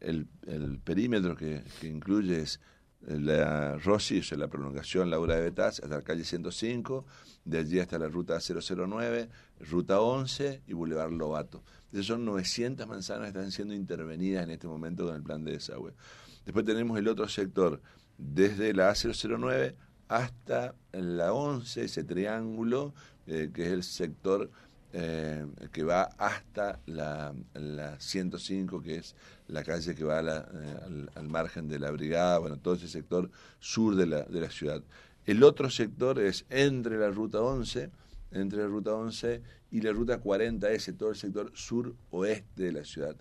el, 0.00 0.26
el, 0.46 0.78
perímetro 0.80 1.36
que, 1.36 1.62
que 1.80 1.86
incluye 1.86 2.40
es 2.40 2.60
la 3.02 3.76
Rossi, 3.78 4.20
la 4.36 4.48
prolongación 4.48 5.10
Laura 5.10 5.36
de 5.36 5.42
Betaz, 5.42 5.80
hasta 5.80 5.96
la 5.96 6.02
calle 6.02 6.24
105, 6.24 7.06
de 7.44 7.58
allí 7.58 7.78
hasta 7.78 7.98
la 7.98 8.08
ruta 8.08 8.38
009, 8.40 9.28
ruta 9.60 10.00
11 10.00 10.62
y 10.66 10.72
Boulevard 10.72 11.12
Lobato. 11.12 11.62
Esas 11.92 12.06
son 12.06 12.24
900 12.24 12.86
manzanas 12.86 13.32
que 13.32 13.38
están 13.38 13.52
siendo 13.52 13.74
intervenidas 13.74 14.44
en 14.44 14.50
este 14.50 14.66
momento 14.66 15.06
con 15.06 15.14
el 15.14 15.22
plan 15.22 15.44
de 15.44 15.52
desagüe. 15.52 15.94
Después 16.44 16.64
tenemos 16.64 16.98
el 16.98 17.08
otro 17.08 17.28
sector, 17.28 17.80
desde 18.18 18.72
la 18.72 18.90
A009 18.90 19.74
hasta 20.08 20.74
la 20.92 21.32
11, 21.32 21.84
ese 21.84 22.04
triángulo, 22.04 22.94
eh, 23.26 23.50
que 23.52 23.66
es 23.66 23.72
el 23.72 23.82
sector 23.82 24.50
eh, 24.98 25.44
que 25.72 25.82
va 25.82 26.04
hasta 26.16 26.80
la, 26.86 27.34
105, 27.98 28.80
que 28.80 28.96
es 28.96 29.14
la 29.46 29.62
calle 29.62 29.94
que 29.94 30.04
va 30.04 30.20
eh, 30.20 31.08
al, 31.14 31.28
margen 31.28 31.68
de 31.68 31.78
la 31.78 31.90
brigada, 31.90 32.38
bueno, 32.38 32.56
todo 32.56 32.76
ese 32.76 32.88
sector 32.88 33.30
sur 33.60 33.94
de 33.94 34.06
la, 34.06 34.22
de 34.22 34.40
la 34.40 34.50
ciudad. 34.50 34.82
El 35.26 35.42
otro 35.42 35.68
sector 35.68 36.18
es 36.18 36.46
entre 36.48 36.96
la 36.96 37.10
ruta 37.10 37.42
11, 37.42 37.90
entre 38.30 38.60
la 38.60 38.68
ruta 38.68 38.94
11 38.94 39.42
y 39.70 39.82
la 39.82 39.92
ruta 39.92 40.18
40S, 40.18 40.96
todo 40.96 41.10
el 41.10 41.16
sector 41.16 41.52
sur-oeste 41.54 42.62
de 42.62 42.72
la 42.72 42.84
ciudad. 42.86 43.16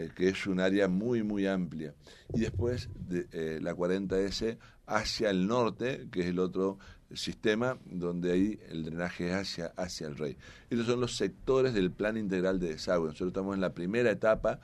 Eh, 0.00 0.10
que 0.14 0.28
es 0.28 0.46
un 0.46 0.60
área 0.60 0.88
muy, 0.88 1.22
muy 1.22 1.46
amplia. 1.46 1.94
Y 2.32 2.40
después 2.40 2.88
de, 2.94 3.60
la 3.60 3.74
40S 3.74 4.56
hacia 4.86 5.30
el 5.30 5.46
norte, 5.46 6.08
que 6.10 6.20
es 6.20 6.26
el 6.26 6.38
otro 6.38 6.78
sistema 7.12 7.76
donde 7.84 8.32
ahí 8.32 8.58
el 8.68 8.84
drenaje 8.84 9.28
es 9.28 9.34
hacia, 9.34 9.66
hacia 9.76 10.06
el 10.06 10.16
rey. 10.16 10.36
Estos 10.70 10.86
son 10.86 11.00
los 11.00 11.16
sectores 11.16 11.74
del 11.74 11.90
plan 11.90 12.16
integral 12.16 12.60
de 12.60 12.70
desagüe. 12.70 13.08
Nosotros 13.08 13.28
estamos 13.28 13.54
en 13.54 13.60
la 13.60 13.74
primera 13.74 14.10
etapa 14.10 14.60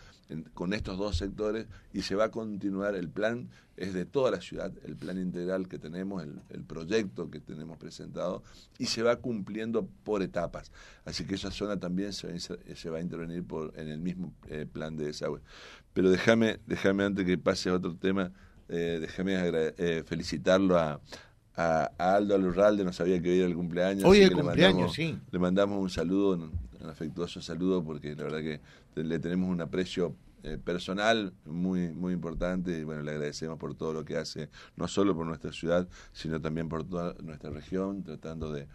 con 0.55 0.73
estos 0.73 0.97
dos 0.97 1.17
sectores 1.17 1.67
y 1.93 2.03
se 2.03 2.15
va 2.15 2.25
a 2.25 2.31
continuar. 2.31 2.95
El 2.95 3.11
plan 3.11 3.51
es 3.77 3.93
de 3.93 4.07
toda 4.07 4.31
la 4.31 4.41
ciudad, 4.41 4.73
el 4.85 4.97
plan 4.97 5.19
integral 5.19 5.69
que 5.69 5.79
tenemos, 5.79 6.25
el, 6.51 6.65
proyecto 6.65 7.31
que 7.31 7.41
tenemos 7.41 7.77
presentado 7.77 8.43
y 8.79 8.87
se 8.87 9.03
va 9.03 9.17
cumpliendo 9.17 9.87
por 10.05 10.23
etapas. 10.23 10.73
Así 11.05 11.25
que 11.25 11.35
esa 11.35 11.51
zona 11.51 11.79
también 11.79 12.13
se 12.13 12.29
va, 12.91 12.99
a 12.99 13.01
intervenir 13.01 13.45
por, 13.45 13.73
en 13.79 13.89
el 13.89 13.99
mismo 13.99 14.33
eh, 14.49 14.67
plan 14.71 14.97
de 14.97 15.07
desagüe. 15.07 15.41
Pero 15.93 16.11
déjame, 16.11 16.59
déjame 16.67 17.05
antes 17.05 17.25
que 17.25 17.39
pase 17.39 17.69
a 17.69 17.75
otro 17.75 17.95
tema, 17.97 18.33
eh, 18.69 18.99
déjame 19.01 19.35
eh, 19.37 20.03
felicitarlo 20.05 20.79
a, 20.79 21.01
a, 21.57 21.91
Aldo 21.99 22.35
Alurralde, 22.35 22.85
no 22.85 22.93
sabía 22.93 23.21
que 23.21 23.31
hoy 23.31 23.39
era 23.39 23.47
el 23.47 23.55
cumpleaños. 23.55 24.05
Hoy 24.05 24.21
es 24.21 24.31
el 24.31 24.35
cumpleaños, 24.35 24.93
sí. 24.93 25.19
Le 25.31 25.39
mandamos 25.39 25.81
un 25.81 25.91
saludo, 25.91 26.35
un, 26.35 26.67
afectuoso 26.89 27.41
saludo, 27.41 27.83
porque 27.83 28.15
la 28.15 28.25
verdad 28.25 28.41
que 28.41 29.03
le 29.03 29.19
tenemos 29.19 29.51
un 29.51 29.61
aprecio 29.61 30.15
eh, 30.47 30.59
personal 30.59 31.33
muy, 31.45 31.93
muy 31.93 32.13
importante. 32.13 32.79
Y 32.79 32.85
bueno, 32.85 33.03
le 33.03 33.11
agradecemos 33.11 33.59
por 33.59 33.75
todo 33.75 33.93
lo 33.93 34.05
que 34.05 34.17
hace, 34.17 34.49
no 34.77 34.87
solo 34.87 35.13
por 35.13 35.27
nuestra 35.27 35.51
ciudad, 35.51 35.89
sino 36.13 36.41
también 36.41 36.69
por 36.69 36.85
toda 36.85 37.15
nuestra 37.21 37.51
región, 37.51 38.05
tratando 38.05 38.53
de, 38.53 38.69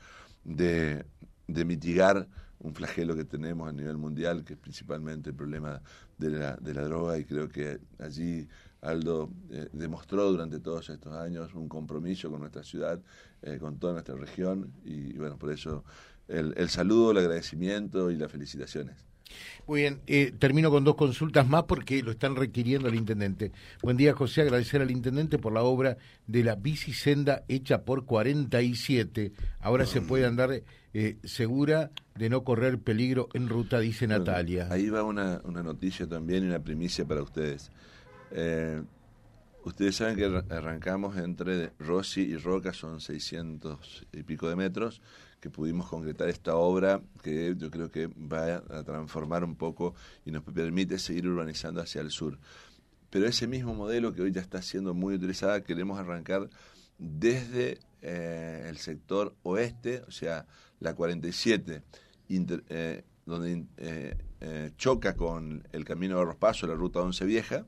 de, 0.43 1.05
mitigar 1.65 2.27
un 2.59 2.75
flagelo 2.75 3.15
que 3.15 3.23
tenemos 3.23 3.69
a 3.69 3.71
nivel 3.71 3.95
mundial, 3.95 4.43
que 4.43 4.53
es 4.55 4.59
principalmente 4.59 5.29
el 5.29 5.35
problema 5.37 5.81
de 6.17 6.31
la, 6.31 6.57
de 6.57 6.73
la 6.73 6.81
droga, 6.81 7.17
y 7.17 7.23
creo 7.23 7.47
que 7.47 7.79
allí 7.99 8.49
Aldo 8.81 9.31
eh, 9.49 9.69
demostró 9.71 10.29
durante 10.29 10.59
todos 10.59 10.89
estos 10.89 11.13
años 11.13 11.53
un 11.53 11.69
compromiso 11.69 12.29
con 12.29 12.41
nuestra 12.41 12.63
ciudad, 12.63 12.99
eh, 13.43 13.59
con 13.59 13.79
toda 13.79 13.93
nuestra 13.93 14.15
región, 14.15 14.73
y, 14.83 15.13
bueno, 15.13 15.37
por 15.37 15.51
eso 15.53 15.85
el, 16.27 16.53
el, 16.57 16.67
saludo, 16.67 17.11
el 17.11 17.19
agradecimiento 17.19 18.11
y 18.11 18.17
las 18.17 18.29
felicitaciones. 18.29 19.10
Muy 19.67 19.81
bien, 19.81 20.01
eh, 20.07 20.33
termino 20.37 20.69
con 20.69 20.83
dos 20.83 20.95
consultas 20.95 21.47
más 21.47 21.63
porque 21.63 22.01
lo 22.03 22.11
están 22.11 22.35
requiriendo 22.35 22.89
el 22.89 22.95
intendente. 22.95 23.51
Buen 23.81 23.97
día, 23.97 24.13
José, 24.13 24.41
agradecer 24.41 24.81
al 24.81 24.91
intendente 24.91 25.37
por 25.37 25.53
la 25.53 25.63
obra 25.63 25.97
de 26.27 26.43
la 26.43 26.55
bicisenda 26.55 27.43
hecha 27.47 27.83
por 27.83 28.05
47. 28.05 29.31
Ahora 29.59 29.85
se 29.85 30.01
puede 30.01 30.25
andar 30.25 30.63
eh, 30.93 31.17
segura 31.23 31.91
de 32.15 32.29
no 32.29 32.43
correr 32.43 32.79
peligro 32.79 33.29
en 33.33 33.47
ruta, 33.47 33.79
dice 33.79 34.07
Natalia. 34.07 34.67
ahí 34.69 34.89
va 34.89 35.03
una, 35.03 35.41
una 35.45 35.63
noticia 35.63 36.07
también 36.07 36.43
y 36.43 36.47
una 36.47 36.59
primicia 36.59 37.05
para 37.05 37.21
ustedes. 37.21 37.71
Eh, 38.31 38.81
ustedes 39.63 39.95
saben 39.95 40.15
que 40.15 40.25
arrancamos 40.53 41.17
entre 41.17 41.71
Rossi 41.79 42.21
y 42.21 42.37
Roca, 42.37 42.73
son 42.73 42.99
600 42.99 44.07
y 44.11 44.23
pico 44.23 44.49
de 44.49 44.55
metros, 44.55 45.01
que 45.41 45.49
pudimos 45.49 45.89
concretar 45.89 46.29
esta 46.29 46.55
obra 46.55 47.01
que 47.23 47.55
yo 47.57 47.71
creo 47.71 47.89
que 47.89 48.07
va 48.07 48.57
a 48.57 48.83
transformar 48.83 49.43
un 49.43 49.55
poco 49.55 49.95
y 50.23 50.31
nos 50.31 50.43
permite 50.43 50.99
seguir 50.99 51.27
urbanizando 51.27 51.81
hacia 51.81 51.99
el 52.01 52.11
sur. 52.11 52.37
Pero 53.09 53.25
ese 53.27 53.47
mismo 53.47 53.73
modelo 53.73 54.13
que 54.13 54.21
hoy 54.21 54.31
ya 54.31 54.39
está 54.39 54.61
siendo 54.61 54.93
muy 54.93 55.15
utilizada, 55.15 55.63
queremos 55.63 55.99
arrancar 55.99 56.47
desde 56.99 57.79
eh, 58.03 58.67
el 58.69 58.77
sector 58.77 59.35
oeste, 59.41 60.03
o 60.07 60.11
sea, 60.11 60.45
la 60.79 60.93
47, 60.93 61.81
eh, 62.29 63.03
donde 63.25 63.65
eh, 63.77 64.71
choca 64.77 65.15
con 65.15 65.67
el 65.71 65.83
camino 65.85 66.23
de 66.23 66.35
Paso, 66.35 66.67
la 66.67 66.75
ruta 66.75 67.01
11 67.01 67.25
vieja, 67.25 67.65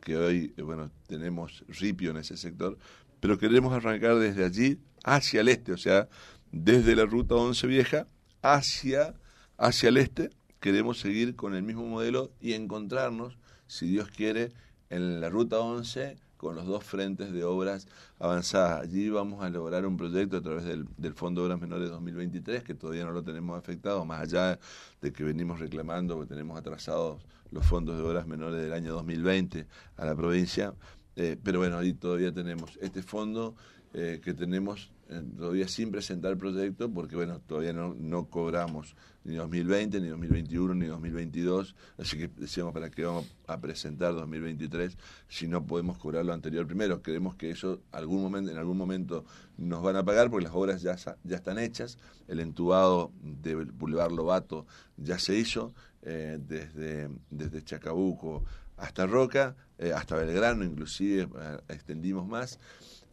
que 0.00 0.16
hoy, 0.16 0.52
bueno, 0.58 0.90
tenemos 1.06 1.64
ripio 1.68 2.10
en 2.10 2.18
ese 2.18 2.36
sector, 2.36 2.76
pero 3.20 3.38
queremos 3.38 3.72
arrancar 3.72 4.16
desde 4.16 4.44
allí 4.44 4.80
hacia 5.04 5.42
el 5.42 5.48
este, 5.48 5.72
o 5.72 5.78
sea, 5.78 6.08
desde 6.54 6.94
la 6.94 7.04
ruta 7.04 7.34
11 7.34 7.66
vieja 7.66 8.06
hacia, 8.40 9.14
hacia 9.58 9.88
el 9.88 9.96
este, 9.96 10.30
queremos 10.60 11.00
seguir 11.00 11.34
con 11.34 11.54
el 11.54 11.64
mismo 11.64 11.84
modelo 11.84 12.30
y 12.40 12.52
encontrarnos, 12.52 13.36
si 13.66 13.88
Dios 13.88 14.08
quiere, 14.08 14.52
en 14.88 15.20
la 15.20 15.30
ruta 15.30 15.58
11 15.58 16.16
con 16.36 16.54
los 16.54 16.66
dos 16.66 16.84
frentes 16.84 17.32
de 17.32 17.42
obras 17.42 17.88
avanzadas. 18.20 18.82
Allí 18.82 19.08
vamos 19.08 19.42
a 19.42 19.50
lograr 19.50 19.84
un 19.84 19.96
proyecto 19.96 20.36
a 20.36 20.42
través 20.42 20.64
del, 20.64 20.86
del, 20.96 21.14
Fondo 21.14 21.40
de 21.40 21.46
Obras 21.46 21.60
Menores 21.60 21.90
2023, 21.90 22.62
que 22.62 22.74
todavía 22.74 23.04
no 23.04 23.10
lo 23.10 23.24
tenemos 23.24 23.58
afectado, 23.58 24.04
más 24.04 24.20
allá 24.20 24.58
de 25.00 25.12
que 25.12 25.24
venimos 25.24 25.58
reclamando, 25.58 26.20
que 26.20 26.26
tenemos 26.26 26.56
atrasados 26.56 27.20
los 27.50 27.66
fondos 27.66 27.96
de 27.96 28.02
obras 28.02 28.26
menores 28.26 28.60
del 28.60 28.72
año 28.72 28.92
2020 28.92 29.66
a 29.96 30.04
la 30.04 30.14
provincia. 30.14 30.74
Eh, 31.16 31.36
pero 31.42 31.60
bueno, 31.60 31.78
ahí 31.78 31.94
todavía 31.94 32.32
tenemos 32.32 32.78
este 32.80 33.02
fondo 33.02 33.54
eh, 33.92 34.20
que 34.22 34.34
tenemos 34.34 34.90
eh, 35.08 35.22
todavía 35.36 35.68
sin 35.68 35.92
presentar 35.92 36.32
el 36.32 36.38
proyecto 36.38 36.90
porque 36.92 37.14
bueno, 37.14 37.40
todavía 37.46 37.72
no, 37.72 38.24
cobramos 38.28 38.96
ni 39.22 39.36
2020, 39.36 40.00
ni 40.00 40.08
2021, 40.08 40.74
ni 40.74 40.86
2022, 40.86 41.76
así 41.98 42.18
que 42.18 42.28
decíamos 42.36 42.74
para 42.74 42.90
qué 42.90 43.04
vamos 43.04 43.32
a 43.46 43.60
presentar 43.60 44.12
2023 44.14 44.98
si 45.28 45.46
no 45.46 45.64
podemos 45.64 45.98
cobrar 45.98 46.24
lo 46.24 46.32
anterior 46.32 46.66
primero. 46.66 47.00
Creemos 47.00 47.36
que 47.36 47.50
eso 47.50 47.80
algún 47.92 48.20
momento, 48.20 48.50
en 48.50 48.58
algún 48.58 48.76
momento 48.76 49.24
nos 49.56 49.82
van 49.82 49.94
a 49.96 50.04
pagar 50.04 50.30
porque 50.30 50.46
las 50.46 50.54
obras 50.54 50.82
ya, 50.82 50.96
ya 51.22 51.36
están 51.36 51.58
hechas, 51.58 51.98
el 52.26 52.40
entubado 52.40 53.12
de 53.22 53.54
Boulevard 53.54 54.12
Lobato 54.12 54.66
ya 54.96 55.18
se 55.20 55.38
hizo, 55.38 55.72
desde, 56.02 57.08
desde 57.30 57.64
Chacabuco 57.64 58.44
hasta 58.76 59.06
Roca, 59.06 59.56
eh, 59.78 59.92
hasta 59.92 60.16
Belgrano 60.16 60.64
inclusive, 60.64 61.28
extendimos 61.68 62.26
más. 62.26 62.58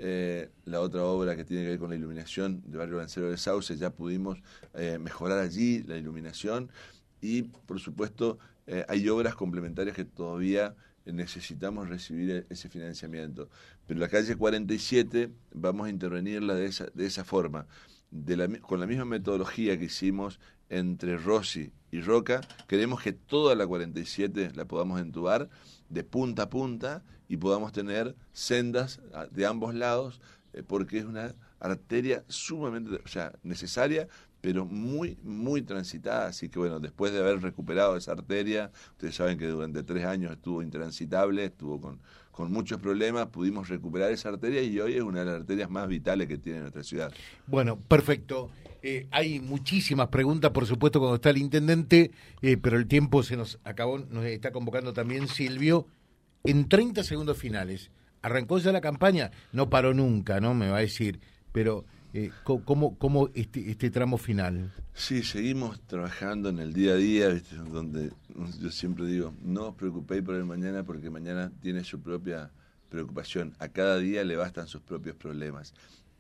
Eh, 0.04 0.50
la 0.66 0.82
otra 0.82 1.04
obra 1.04 1.36
que 1.36 1.44
tiene 1.44 1.62
que 1.62 1.70
ver 1.70 1.80
con 1.80 1.92
la 1.92 1.96
iluminación 1.96 2.64
de 2.66 2.76
Barrio 2.80 2.98
Lancero 2.98 3.30
de 3.30 3.38
Sauce, 3.38 3.78
ya 3.78 3.92
pudimos 3.92 4.40
eh, 4.74 4.98
mejorar 4.98 5.38
allí 5.38 5.84
la 5.84 5.96
iluminación 5.96 6.72
y 7.22 7.44
por 7.44 7.80
supuesto 7.80 8.40
eh, 8.66 8.84
hay 8.90 9.08
obras 9.10 9.36
complementarias 9.36 9.96
que 9.96 10.04
todavía 10.04 10.76
necesitamos 11.06 11.88
recibir 11.88 12.32
e-, 12.32 12.46
ese 12.50 12.68
financiamiento. 12.68 13.48
Pero 13.86 14.00
la 14.00 14.08
calle 14.08 14.36
47 14.36 15.30
vamos 15.54 15.86
a 15.86 15.92
intervenirla 15.92 16.56
de 16.56 16.66
esa, 16.66 16.88
de 16.96 17.06
esa 17.06 17.24
forma, 17.24 17.68
con 18.64 18.80
la 18.80 18.88
misma 18.88 19.06
metodología 19.06 19.78
que 19.78 19.86
hicimos 19.86 20.40
entre 20.70 21.16
Rossi 21.16 21.74
y 21.92 22.02
Roca, 22.02 22.42
queremos 22.68 23.02
que 23.02 23.12
toda 23.12 23.54
la 23.56 23.68
47 23.68 24.52
la 24.56 24.66
podamos 24.66 25.02
entubar 25.02 25.50
de 25.90 26.04
punta 26.04 26.44
a 26.44 26.50
punta 26.50 27.04
y 27.28 27.38
podamos 27.38 27.72
tener 27.74 28.16
sendas 28.32 29.02
ah, 29.14 29.28
de 29.30 29.46
ambos 29.46 29.76
lados, 29.76 30.22
eh, 30.54 30.64
porque 30.66 31.00
es 31.00 31.06
una 31.06 31.36
arteria 31.60 32.24
sumamente 32.28 32.96
o 32.96 33.32
necesaria, 33.44 34.08
pero 34.40 34.66
muy, 34.66 35.18
muy 35.22 35.62
transitada. 35.62 36.28
Así 36.28 36.50
que 36.50 36.60
bueno, 36.60 36.80
después 36.80 37.12
de 37.14 37.20
haber 37.20 37.42
recuperado 37.42 37.96
esa 37.96 38.14
arteria, 38.14 38.72
ustedes 38.92 39.16
saben 39.16 39.38
que 39.38 39.48
durante 39.48 39.84
tres 39.84 40.06
años 40.06 40.32
estuvo 40.32 40.64
intransitable, 40.64 41.46
estuvo 41.46 41.80
con, 41.80 42.00
con 42.32 42.52
muchos 42.52 42.80
problemas, 42.80 43.28
pudimos 43.28 43.70
recuperar 43.70 44.12
esa 44.12 44.30
arteria 44.30 44.64
y 44.64 44.80
hoy 44.80 44.96
es 44.96 45.04
una 45.04 45.20
de 45.20 45.26
las 45.26 45.36
arterias 45.42 45.70
más 45.70 45.88
vitales 45.88 46.28
que 46.28 46.38
tiene 46.38 46.62
nuestra 46.62 46.84
ciudad. 46.84 47.14
Bueno, 47.48 47.78
perfecto. 47.80 48.50
Eh, 48.84 49.08
hay 49.12 49.40
muchísimas 49.40 50.08
preguntas, 50.08 50.52
por 50.52 50.66
supuesto, 50.66 51.00
cuando 51.00 51.16
está 51.16 51.30
el 51.30 51.38
intendente, 51.38 52.12
eh, 52.42 52.58
pero 52.58 52.78
el 52.78 52.88
tiempo 52.88 53.22
se 53.22 53.38
nos 53.38 53.60
acabó, 53.64 54.00
nos 54.00 54.26
está 54.26 54.52
convocando 54.52 54.92
también 54.94 55.28
Silvio 55.28 55.88
en 56.44 56.68
30 56.68 57.04
segundos 57.04 57.38
finales. 57.38 57.92
Arrancó 58.24 58.58
ya 58.58 58.72
la 58.72 58.82
campaña, 58.82 59.32
no 59.52 59.70
paró 59.70 59.94
nunca, 59.94 60.40
¿no? 60.40 60.54
Me 60.54 60.70
va 60.70 60.78
a 60.78 60.82
decir, 60.82 61.20
pero 61.52 61.86
eh, 62.14 62.32
¿cómo, 62.44 63.30
este, 63.34 63.70
este 63.70 63.90
tramo 63.90 64.18
final? 64.18 64.74
Sí, 64.94 65.24
seguimos 65.24 65.80
trabajando 65.82 66.50
en 66.50 66.60
el 66.60 66.74
día 66.74 66.94
a 66.94 66.96
día, 66.96 67.30
donde 67.72 68.12
yo 68.60 68.72
siempre 68.72 69.06
digo, 69.06 69.34
no 69.42 69.70
os 69.70 69.76
preocupéis 69.76 70.24
por 70.24 70.36
el 70.36 70.46
mañana 70.46 70.84
porque 70.84 71.10
mañana 71.10 71.52
tiene 71.62 71.84
su 71.84 72.02
propia 72.02 72.52
preocupación. 72.90 73.54
A 73.60 73.70
cada 73.70 73.98
día 73.98 74.24
le 74.24 74.36
bastan 74.36 74.68
sus 74.68 74.82
propios 74.82 75.16
problemas. 75.16 75.74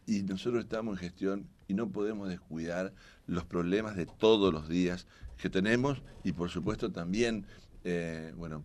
Y 0.05 0.23
nosotros 0.23 0.63
estamos 0.63 0.93
en 0.93 0.99
gestión 0.99 1.47
y 1.67 1.73
no 1.73 1.89
podemos 1.89 2.27
descuidar 2.27 2.93
los 3.27 3.45
problemas 3.45 3.95
de 3.95 4.05
todos 4.05 4.53
los 4.53 4.67
días 4.67 5.07
que 5.37 5.49
tenemos 5.49 6.01
y 6.23 6.33
por 6.33 6.49
supuesto 6.49 6.91
también, 6.91 7.45
eh, 7.83 8.33
bueno, 8.37 8.63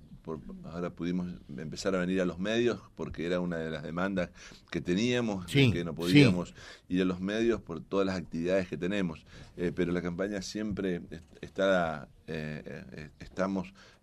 ahora 0.65 0.91
pudimos 0.91 1.29
empezar 1.57 1.95
a 1.95 2.01
venir 2.01 2.21
a 2.21 2.25
los 2.25 2.39
medios 2.39 2.81
porque 2.97 3.27
era 3.27 3.39
una 3.41 3.59
de 3.59 3.71
las 3.71 3.83
demandas 3.83 4.31
que 4.71 4.81
teníamos, 4.81 5.47
que 5.47 5.85
no 5.85 5.95
podíamos 5.95 6.53
ir 6.89 7.03
a 7.03 7.05
los 7.05 7.21
medios 7.21 7.61
por 7.61 7.81
todas 7.81 8.07
las 8.07 8.17
actividades 8.17 8.69
que 8.69 8.77
tenemos. 8.77 9.25
Eh, 9.57 9.73
pero 9.75 9.93
la 9.93 10.03
campaña 10.03 10.43
siempre 10.43 11.01
está, 11.41 12.09
eh, 12.27 13.11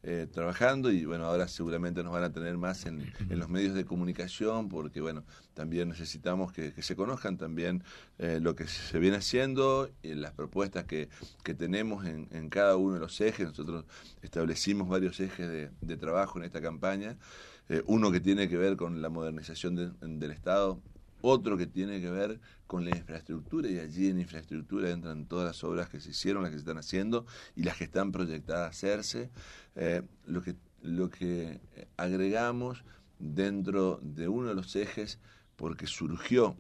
eh, 0.03 0.27
trabajando 0.31 0.91
y 0.91 1.05
bueno, 1.05 1.25
ahora 1.25 1.47
seguramente 1.47 2.03
nos 2.03 2.13
van 2.13 2.23
a 2.23 2.31
tener 2.31 2.57
más 2.57 2.85
en, 2.85 3.11
los 3.29 3.49
medios 3.49 3.73
de 3.73 3.85
comunicación 3.85 4.69
porque 4.69 5.01
bueno, 5.01 5.23
también 5.53 5.89
necesitamos 5.89 6.51
que, 6.51 6.73
se 6.81 6.95
conozcan 6.95 7.37
también 7.37 7.83
lo 8.17 8.55
que 8.55 8.67
se 8.67 8.99
viene 8.99 9.17
haciendo 9.17 9.89
y 10.01 10.13
las 10.15 10.33
propuestas 10.33 10.85
que, 10.85 11.09
que 11.43 11.53
tenemos 11.53 12.05
en, 12.05 12.27
en, 12.31 12.49
cada 12.49 12.75
uno 12.75 12.95
de 12.95 12.99
los 12.99 13.19
ejes. 13.21 13.47
Nosotros 13.47 13.85
establecimos 14.21 14.89
varios 14.89 15.19
ejes 15.19 15.47
de, 15.47 15.71
de 15.81 15.97
trabajo 15.97 16.39
en 16.39 16.45
esta 16.45 16.61
campaña. 16.61 17.17
uno 17.85 18.11
que 18.11 18.19
tiene 18.19 18.49
que 18.49 18.57
ver 18.57 18.75
con 18.75 19.01
la 19.01 19.09
modernización 19.09 19.95
del 20.01 20.31
Estado, 20.31 20.81
otro 21.25 21.57
que 21.57 21.65
tiene 21.65 22.01
que 22.01 22.09
ver 22.09 22.41
con 22.67 22.83
la 22.83 22.95
infraestructura 22.95 23.69
y 23.69 23.79
allí 23.79 24.09
en 24.09 24.19
infraestructura 24.19 24.91
entran 24.91 25.25
todas 25.25 25.45
las 25.45 25.63
obras 25.63 25.89
que 25.89 26.01
se 26.01 26.09
hicieron, 26.09 26.43
las 26.43 26.51
que 26.51 26.57
se 26.57 26.63
están 26.63 26.77
haciendo 26.77 27.25
y 27.55 27.63
las 27.63 27.77
que 27.77 27.85
están 27.85 28.11
proyectadas 28.11 28.65
a 28.65 28.69
hacerse. 28.69 29.29
Eh, 29.75 30.01
lo, 30.25 31.09
que, 31.09 31.61
agregamos 31.95 32.83
dentro 33.19 34.01
de 34.03 34.27
uno 34.27 34.49
de 34.49 34.55
los 34.55 34.75
ejes, 34.75 35.17
porque 35.55 35.87
surgió 35.87 36.57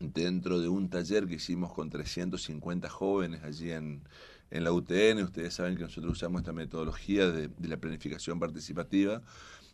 dentro 0.00 0.60
de 0.60 0.68
un 0.68 0.90
taller 0.90 1.26
que 1.26 1.36
hicimos 1.36 1.72
con 1.72 1.88
350 1.88 2.90
jóvenes 2.90 3.42
allí 3.42 3.70
en, 3.70 4.02
en 4.50 4.64
la 4.64 4.72
UTN, 4.72 5.22
ustedes 5.22 5.54
saben 5.54 5.76
que 5.76 5.84
nosotros 5.84 6.12
usamos 6.12 6.42
esta 6.42 6.52
metodología 6.52 7.30
de, 7.30 7.48
la 7.66 7.78
planificación 7.78 8.38
participativa, 8.38 9.22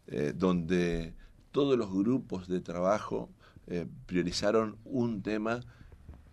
eh, 0.06 0.32
donde 0.36 1.14
todos 1.50 1.76
los 1.76 1.92
grupos 1.92 2.46
de 2.46 2.60
trabajo 2.60 3.28
eh, 3.70 3.86
priorizaron 4.06 4.78
un 4.84 5.20
tema, 5.20 5.60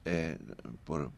eh, 0.05 0.37
por, 0.85 1.11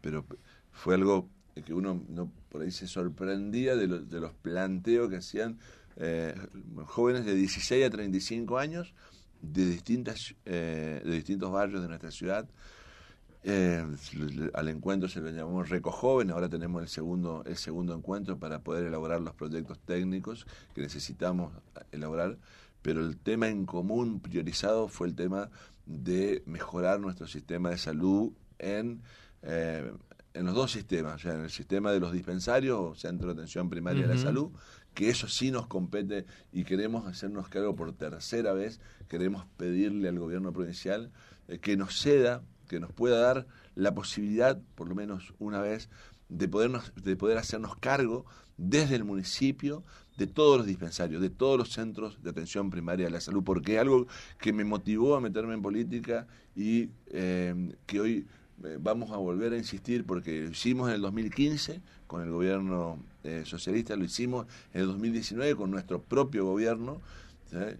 pero 0.00 0.24
fue 0.72 0.94
algo 0.94 1.28
que 1.62 1.74
uno 1.74 2.02
no, 2.08 2.32
por 2.48 2.62
ahí 2.62 2.70
se 2.70 2.86
sorprendía 2.86 3.76
de, 3.76 3.86
de 3.86 4.20
los 4.20 4.32
planteos 4.32 5.10
que 5.10 5.16
hacían 5.16 5.58
eh, 5.96 6.34
jóvenes 6.86 7.26
de 7.26 7.34
16 7.34 7.84
a 7.84 7.90
35 7.90 8.56
años 8.56 8.94
de, 9.42 9.66
distintas, 9.66 10.34
de 10.44 11.02
distintos 11.04 11.52
barrios 11.52 11.82
de 11.82 11.88
nuestra 11.88 12.10
ciudad. 12.10 12.48
al 13.44 14.68
encuentro 14.68 15.06
se 15.08 15.20
lo 15.20 15.30
llamamos 15.30 15.68
Reco 15.68 15.92
Joven, 15.92 16.30
ahora 16.30 16.48
tenemos 16.48 16.80
el 16.80 16.88
segundo, 16.88 17.44
el 17.44 17.58
segundo 17.58 17.94
encuentro 17.94 18.38
para 18.38 18.60
poder 18.60 18.86
elaborar 18.86 19.20
los 19.20 19.34
proyectos 19.34 19.78
técnicos 19.80 20.46
que 20.74 20.80
necesitamos 20.80 21.52
elaborar 21.92 22.38
pero 22.86 23.00
el 23.00 23.16
tema 23.16 23.48
en 23.48 23.66
común 23.66 24.20
priorizado 24.20 24.86
fue 24.86 25.08
el 25.08 25.16
tema 25.16 25.50
de 25.86 26.44
mejorar 26.46 27.00
nuestro 27.00 27.26
sistema 27.26 27.70
de 27.70 27.78
salud 27.78 28.30
en, 28.60 29.02
eh, 29.42 29.90
en 30.34 30.46
los 30.46 30.54
dos 30.54 30.70
sistemas, 30.70 31.16
o 31.16 31.18
sea, 31.18 31.34
en 31.34 31.40
el 31.40 31.50
sistema 31.50 31.90
de 31.90 31.98
los 31.98 32.12
dispensarios 32.12 32.78
o 32.78 32.94
centro 32.94 33.26
de 33.26 33.32
atención 33.32 33.68
primaria 33.70 34.06
de 34.06 34.14
la 34.14 34.20
salud, 34.20 34.52
que 34.94 35.08
eso 35.08 35.26
sí 35.26 35.50
nos 35.50 35.66
compete 35.66 36.26
y 36.52 36.62
queremos 36.62 37.08
hacernos 37.08 37.48
cargo 37.48 37.74
por 37.74 37.92
tercera 37.92 38.52
vez, 38.52 38.78
queremos 39.08 39.46
pedirle 39.56 40.08
al 40.08 40.20
gobierno 40.20 40.52
provincial 40.52 41.10
eh, 41.48 41.58
que 41.58 41.76
nos 41.76 41.98
ceda, 42.00 42.44
que 42.68 42.78
nos 42.78 42.92
pueda 42.92 43.18
dar 43.18 43.48
la 43.74 43.94
posibilidad, 43.94 44.62
por 44.76 44.88
lo 44.88 44.94
menos 44.94 45.34
una 45.40 45.60
vez, 45.60 45.90
de, 46.28 46.48
podernos, 46.48 46.92
de 46.96 47.16
poder 47.16 47.38
hacernos 47.38 47.76
cargo 47.76 48.26
desde 48.56 48.96
el 48.96 49.04
municipio 49.04 49.84
de 50.16 50.26
todos 50.26 50.58
los 50.58 50.66
dispensarios, 50.66 51.20
de 51.20 51.30
todos 51.30 51.58
los 51.58 51.72
centros 51.72 52.22
de 52.22 52.30
atención 52.30 52.70
primaria 52.70 53.06
de 53.06 53.12
la 53.12 53.20
salud, 53.20 53.44
porque 53.44 53.78
algo 53.78 54.06
que 54.38 54.52
me 54.52 54.64
motivó 54.64 55.14
a 55.14 55.20
meterme 55.20 55.54
en 55.54 55.62
política 55.62 56.26
y 56.54 56.88
eh, 57.08 57.74
que 57.86 58.00
hoy 58.00 58.26
eh, 58.64 58.78
vamos 58.80 59.10
a 59.12 59.16
volver 59.16 59.52
a 59.52 59.58
insistir 59.58 60.04
porque 60.06 60.44
lo 60.44 60.50
hicimos 60.50 60.88
en 60.88 60.94
el 60.94 61.02
2015 61.02 61.82
con 62.06 62.22
el 62.22 62.30
gobierno 62.30 62.98
eh, 63.24 63.42
socialista, 63.44 63.94
lo 63.96 64.04
hicimos 64.04 64.46
en 64.72 64.82
el 64.82 64.86
2019 64.86 65.54
con 65.54 65.70
nuestro 65.70 66.02
propio 66.02 66.44
gobierno. 66.44 67.00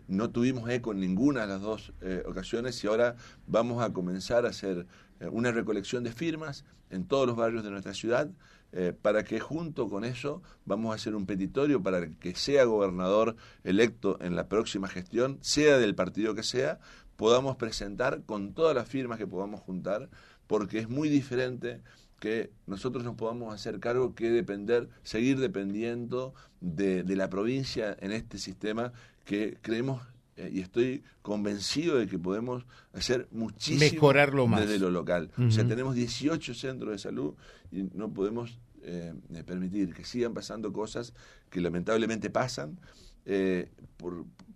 No 0.07 0.31
tuvimos 0.31 0.71
eco 0.71 0.93
en 0.93 1.01
ninguna 1.01 1.41
de 1.41 1.49
las 1.49 1.61
dos 1.61 1.93
ocasiones 2.25 2.83
y 2.85 2.87
ahora 2.87 3.17
vamos 3.49 3.83
a 3.83 3.93
comenzar 3.93 4.47
a 4.47 4.51
hacer 4.51 4.87
una 5.31 5.53
recolección 5.53 6.05
de 6.05 6.13
firmas 6.13 6.65
en 6.91 7.07
todos 7.07 7.27
los 7.27 7.37
barrios 7.37 7.65
de 7.65 7.71
nuestra 7.71 7.95
ciudad 7.95 8.31
eh, 8.73 8.93
para 9.01 9.25
que 9.25 9.41
junto 9.41 9.89
con 9.89 10.05
eso 10.05 10.43
vamos 10.65 10.93
a 10.93 10.97
hacer 10.97 11.15
un 11.15 11.25
petitorio 11.25 11.83
para 11.83 12.09
que 12.11 12.35
sea 12.35 12.65
gobernador 12.65 13.37
electo 13.65 14.19
en 14.21 14.37
la 14.37 14.49
próxima 14.49 14.89
gestión, 14.89 15.39
sea 15.41 15.79
del 15.79 15.95
partido 15.95 16.35
que 16.35 16.43
sea, 16.43 16.79
podamos 17.17 17.57
presentar 17.57 18.23
con 18.25 18.53
todas 18.55 18.75
las 18.75 18.89
firmas 18.89 19.19
que 19.19 19.27
podamos 19.27 19.61
juntar, 19.61 20.11
porque 20.47 20.79
es 20.79 20.89
muy 20.89 21.09
diferente 21.09 21.81
que 22.21 22.51
nosotros 22.67 23.05
nos 23.05 23.15
podamos 23.15 23.55
hacer 23.55 23.79
cargo 23.79 24.15
que 24.15 24.31
depender, 24.31 24.89
seguir 25.03 25.39
dependiendo 25.39 26.35
de, 26.61 27.05
la 27.17 27.31
provincia 27.31 27.97
en 28.01 28.13
este 28.13 28.39
sistema 28.39 28.93
que 29.25 29.59
creemos 29.63 30.03
eh, 30.37 30.51
y 30.53 30.61
estoy 30.61 31.03
convencido 31.23 31.97
de 31.97 32.07
que 32.07 32.19
podemos 32.19 32.65
hacer 32.93 33.29
muchísimo 33.31 33.91
Mejorarlo 33.93 34.47
más. 34.47 34.61
desde 34.61 34.79
lo 34.79 34.91
local. 34.91 35.31
O 35.39 35.51
sea, 35.51 35.67
tenemos 35.67 35.95
18 35.95 36.55
centros 36.55 36.93
de 36.93 36.99
salud 36.99 37.35
y 37.71 37.83
no 37.95 38.13
podemos 38.13 38.59
eh, 38.83 39.15
permitir 39.45 39.93
que 39.93 40.05
sigan 40.05 40.33
pasando 40.33 40.73
cosas 40.73 41.13
que 41.51 41.61
lamentablemente 41.61 42.31
pasan, 42.31 42.79
eh, 43.25 43.69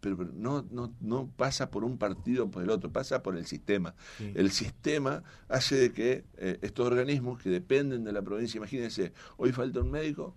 pero 0.01 0.25
no, 0.33 0.65
no, 0.71 0.95
no 1.01 1.29
pasa 1.37 1.71
por 1.71 1.83
un 1.83 1.99
partido 1.99 2.45
o 2.45 2.51
por 2.51 2.63
el 2.63 2.71
otro, 2.71 2.93
pasa 2.93 3.23
por 3.23 3.37
el 3.37 3.45
sistema. 3.45 3.95
El 4.35 4.53
sistema 4.53 5.25
hace 5.49 5.75
de 5.77 5.93
que 5.93 6.25
eh, 6.39 6.59
estos 6.63 6.87
organismos 6.87 7.43
que 7.43 7.51
dependen 7.51 8.05
de 8.05 8.13
la 8.13 8.23
provincia, 8.23 8.59
imagínense, 8.59 9.13
hoy 9.37 9.51
falta 9.51 9.81
un 9.81 9.91
médico, 9.91 10.37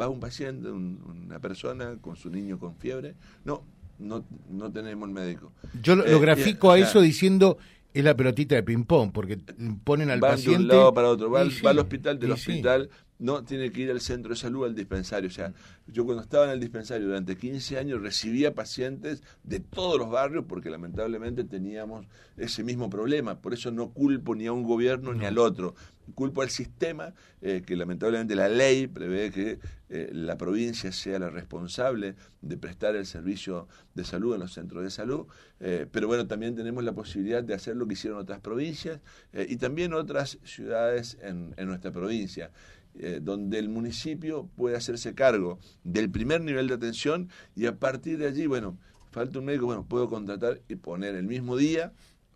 va 0.00 0.08
un 0.08 0.18
paciente, 0.18 0.70
una 0.70 1.38
persona 1.40 1.98
con 2.00 2.16
su 2.16 2.30
niño 2.30 2.58
con 2.58 2.74
fiebre, 2.76 3.14
no, 3.44 3.64
no, 3.98 4.24
no 4.50 4.72
tenemos 4.72 5.08
médico. 5.08 5.52
Yo 5.82 5.96
lo, 5.96 6.20
grafico 6.20 6.70
a 6.70 6.78
eso 6.78 7.00
diciendo 7.00 7.58
es 7.92 8.02
la 8.02 8.16
pelotita 8.16 8.56
de 8.56 8.62
ping-pong, 8.62 9.12
porque 9.12 9.38
ponen 9.84 10.10
al 10.10 10.20
paciente. 10.20 10.58
de 10.58 10.62
un 10.62 10.68
lado 10.68 10.94
para 10.94 11.08
otro, 11.10 11.30
va, 11.30 11.42
al 11.42 11.78
hospital, 11.78 12.18
del 12.18 12.32
hospital 12.32 12.90
no 13.18 13.44
tiene 13.44 13.70
que 13.70 13.82
ir 13.82 13.90
al 13.90 14.00
centro 14.00 14.30
de 14.30 14.36
salud, 14.36 14.64
al 14.64 14.74
dispensario. 14.74 15.28
O 15.28 15.32
sea, 15.32 15.52
yo 15.86 16.04
cuando 16.04 16.22
estaba 16.22 16.46
en 16.46 16.50
el 16.52 16.60
dispensario 16.60 17.06
durante 17.06 17.36
15 17.36 17.78
años 17.78 18.02
recibía 18.02 18.54
pacientes 18.54 19.22
de 19.42 19.60
todos 19.60 19.98
los 19.98 20.10
barrios 20.10 20.44
porque 20.48 20.70
lamentablemente 20.70 21.44
teníamos 21.44 22.06
ese 22.36 22.64
mismo 22.64 22.90
problema. 22.90 23.40
Por 23.40 23.54
eso 23.54 23.70
no 23.70 23.90
culpo 23.90 24.34
ni 24.34 24.46
a 24.46 24.52
un 24.52 24.64
gobierno 24.64 25.14
ni 25.14 25.24
al 25.26 25.38
otro. 25.38 25.74
Culpo 26.14 26.42
al 26.42 26.50
sistema, 26.50 27.14
eh, 27.40 27.62
que 27.64 27.76
lamentablemente 27.76 28.34
la 28.34 28.48
ley 28.48 28.88
prevé 28.88 29.30
que 29.30 29.58
eh, 29.88 30.10
la 30.12 30.36
provincia 30.36 30.92
sea 30.92 31.18
la 31.18 31.30
responsable 31.30 32.14
de 32.42 32.56
prestar 32.58 32.94
el 32.94 33.06
servicio 33.06 33.68
de 33.94 34.04
salud 34.04 34.34
en 34.34 34.40
los 34.40 34.52
centros 34.52 34.82
de 34.82 34.90
salud. 34.90 35.26
Eh, 35.60 35.86
pero 35.90 36.06
bueno, 36.06 36.26
también 36.26 36.54
tenemos 36.54 36.84
la 36.84 36.92
posibilidad 36.92 37.42
de 37.42 37.54
hacer 37.54 37.76
lo 37.76 37.86
que 37.86 37.94
hicieron 37.94 38.18
otras 38.18 38.40
provincias 38.40 39.00
y 39.32 39.56
también 39.56 39.94
otras 39.94 40.38
ciudades 40.44 41.16
en, 41.22 41.54
en 41.56 41.68
nuestra 41.68 41.90
provincia. 41.90 42.50
Eh, 42.96 43.18
donde 43.20 43.58
el 43.58 43.68
municipio 43.68 44.48
puede 44.54 44.76
hacerse 44.76 45.14
cargo 45.14 45.58
del 45.82 46.10
primer 46.10 46.40
nivel 46.42 46.68
de 46.68 46.74
atención 46.74 47.28
y 47.56 47.66
a 47.66 47.76
partir 47.76 48.18
de 48.18 48.28
allí, 48.28 48.46
bueno, 48.46 48.78
falta 49.10 49.40
un 49.40 49.46
médico, 49.46 49.66
bueno, 49.66 49.84
puedo 49.84 50.08
contratar 50.08 50.60
y 50.68 50.76
poner 50.76 51.16
el 51.16 51.24
mismo 51.24 51.56
día, 51.56 51.92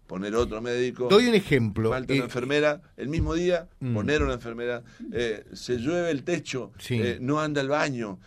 poner 0.09 0.35
otro 0.35 0.61
médico. 0.61 1.07
Doy 1.09 1.29
un 1.29 1.37
ejemplo. 1.37 1.91
Falta 1.91 2.13
una 2.13 2.23
eh, 2.23 2.25
enfermera, 2.25 2.83
el 2.97 3.09
mismo 3.09 3.35
día, 3.35 3.69
mm. 3.79 3.95
poner 3.95 4.25
una 4.25 4.33
enfermera. 4.33 4.83
Eh, 5.13 5.45
se 5.53 5.77
llueve 5.77 6.11
el 6.11 6.25
techo, 6.25 6.73
no 7.21 7.39
anda 7.39 7.61
el 7.61 7.69
baño. 7.69 8.19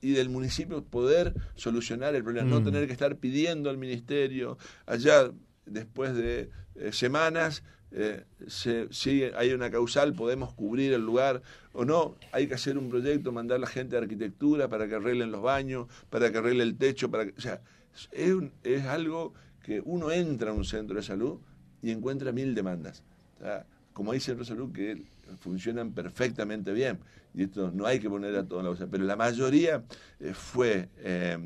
y 0.00 0.12
del 0.12 0.28
municipio 0.28 0.84
poder 0.84 1.34
solucionar 1.56 2.14
el 2.14 2.22
problema, 2.22 2.48
no 2.48 2.60
mm. 2.60 2.64
tener 2.64 2.86
que 2.86 2.92
estar 2.92 3.16
pidiendo 3.16 3.70
al 3.70 3.76
ministerio 3.76 4.56
allá 4.86 5.32
después 5.66 6.14
de 6.14 6.50
semanas 6.92 7.64
eh, 7.90 8.24
si 8.48 9.24
hay 9.24 9.52
una 9.52 9.70
causal, 9.70 10.14
podemos 10.14 10.52
cubrir 10.52 10.92
el 10.92 11.04
lugar 11.04 11.42
o 11.72 11.84
no. 11.84 12.16
Hay 12.32 12.46
que 12.46 12.54
hacer 12.54 12.76
un 12.76 12.90
proyecto, 12.90 13.32
mandar 13.32 13.56
a 13.56 13.60
la 13.60 13.66
gente 13.66 13.96
de 13.96 14.02
arquitectura 14.02 14.68
para 14.68 14.88
que 14.88 14.96
arreglen 14.96 15.30
los 15.30 15.42
baños, 15.42 15.88
para 16.10 16.30
que 16.30 16.38
arregle 16.38 16.62
el 16.62 16.76
techo. 16.76 17.10
Para 17.10 17.24
o 17.24 17.40
sea, 17.40 17.60
es, 18.12 18.34
es 18.62 18.84
algo 18.84 19.34
que 19.62 19.80
uno 19.84 20.10
entra 20.10 20.50
a 20.50 20.54
un 20.54 20.64
centro 20.64 20.96
de 20.96 21.02
salud 21.02 21.38
y 21.82 21.90
encuentra 21.90 22.32
mil 22.32 22.54
demandas. 22.54 23.02
como 23.92 24.12
hay 24.12 24.20
centros 24.20 24.48
de 24.48 24.54
salud 24.54 24.72
que 24.72 25.02
funcionan 25.40 25.92
perfectamente 25.92 26.72
bien. 26.72 26.98
Y 27.34 27.44
esto 27.44 27.70
no 27.72 27.86
hay 27.86 28.00
que 28.00 28.08
poner 28.08 28.34
a 28.36 28.44
toda 28.44 28.62
la 28.62 28.70
cosa. 28.70 28.86
Pero 28.90 29.04
la 29.04 29.16
mayoría 29.16 29.84
eh, 30.18 30.32
fue, 30.34 30.88
eh, 30.98 31.36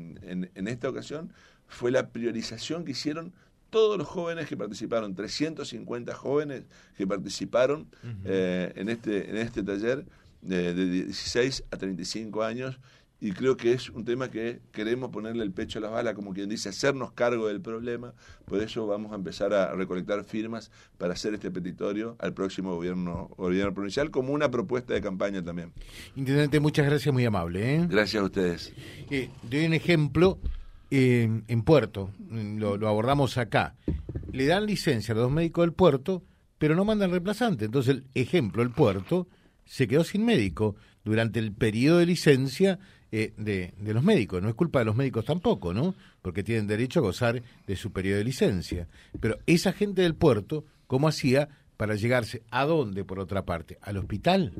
en 0.55 0.67
esta 0.67 0.89
ocasión, 0.89 1.31
fue 1.67 1.91
la 1.91 2.09
priorización 2.09 2.85
que 2.85 2.91
hicieron 2.91 3.33
todos 3.73 3.97
los 3.97 4.07
jóvenes 4.07 4.47
que 4.47 4.55
participaron, 4.55 5.15
350 5.15 6.13
jóvenes 6.13 6.65
que 6.95 7.07
participaron 7.07 7.87
eh, 8.23 8.71
en, 8.75 8.87
este, 8.87 9.31
en 9.31 9.37
este 9.37 9.63
taller 9.63 10.05
de, 10.43 10.75
de 10.75 10.85
16 10.85 11.63
a 11.71 11.77
35 11.77 12.43
años 12.43 12.79
y 13.19 13.31
creo 13.31 13.57
que 13.57 13.73
es 13.73 13.89
un 13.89 14.05
tema 14.05 14.29
que 14.29 14.59
queremos 14.71 15.09
ponerle 15.09 15.43
el 15.43 15.51
pecho 15.51 15.79
a 15.79 15.81
la 15.81 15.89
bala, 15.89 16.13
como 16.13 16.33
quien 16.33 16.49
dice, 16.49 16.69
hacernos 16.69 17.13
cargo 17.13 17.47
del 17.47 17.61
problema. 17.61 18.13
Por 18.45 18.61
eso 18.61 18.85
vamos 18.85 19.11
a 19.11 19.15
empezar 19.15 19.55
a 19.55 19.73
recolectar 19.73 20.23
firmas 20.23 20.69
para 20.99 21.13
hacer 21.13 21.33
este 21.33 21.49
petitorio 21.49 22.15
al 22.19 22.33
próximo 22.33 22.75
gobierno, 22.75 23.31
gobierno 23.37 23.73
provincial 23.73 24.11
como 24.11 24.33
una 24.33 24.51
propuesta 24.51 24.93
de 24.93 25.01
campaña 25.01 25.41
también. 25.41 25.71
Intendente, 26.15 26.59
muchas 26.59 26.85
gracias, 26.85 27.11
muy 27.11 27.25
amable. 27.25 27.75
¿eh? 27.77 27.87
Gracias 27.89 28.21
a 28.21 28.25
ustedes. 28.25 28.71
Eh, 29.09 29.31
doy 29.49 29.65
un 29.65 29.73
ejemplo 29.73 30.37
en 30.95 31.63
Puerto, 31.63 32.11
lo, 32.29 32.87
abordamos 32.87 33.37
acá. 33.39 33.75
Le 34.31 34.45
dan 34.45 34.67
licencia 34.67 35.13
a 35.13 35.17
los 35.17 35.31
médicos 35.31 35.63
del 35.63 35.73
puerto, 35.73 36.23
pero 36.59 36.75
no 36.75 36.85
mandan 36.85 37.09
reemplazante. 37.09 37.65
Entonces, 37.65 38.03
ejemplo, 38.13 38.61
el 38.61 38.69
puerto 38.69 39.27
se 39.65 39.87
quedó 39.87 40.03
sin 40.03 40.23
médico 40.23 40.75
durante 41.03 41.39
el 41.39 41.51
periodo 41.51 41.97
de 41.97 42.05
licencia 42.05 42.79
eh, 43.11 43.33
de, 43.37 43.73
de, 43.77 43.93
los 43.93 44.03
médicos. 44.03 44.41
No 44.43 44.49
es 44.49 44.55
culpa 44.55 44.79
de 44.79 44.85
los 44.85 44.95
médicos 44.95 45.25
tampoco, 45.25 45.73
¿no? 45.73 45.95
Porque 46.21 46.43
tienen 46.43 46.67
derecho 46.67 46.99
a 46.99 47.03
gozar 47.03 47.41
de 47.65 47.75
su 47.75 47.91
periodo 47.91 48.19
de 48.19 48.25
licencia. 48.25 48.87
Pero 49.19 49.39
esa 49.47 49.73
gente 49.73 50.03
del 50.03 50.13
puerto, 50.13 50.63
¿cómo 50.85 51.07
hacía 51.07 51.49
para 51.75 51.95
llegarse 51.95 52.43
a 52.51 52.65
dónde, 52.65 53.03
por 53.03 53.19
otra 53.19 53.45
parte? 53.45 53.79
Al 53.81 53.97
hospital. 53.97 54.53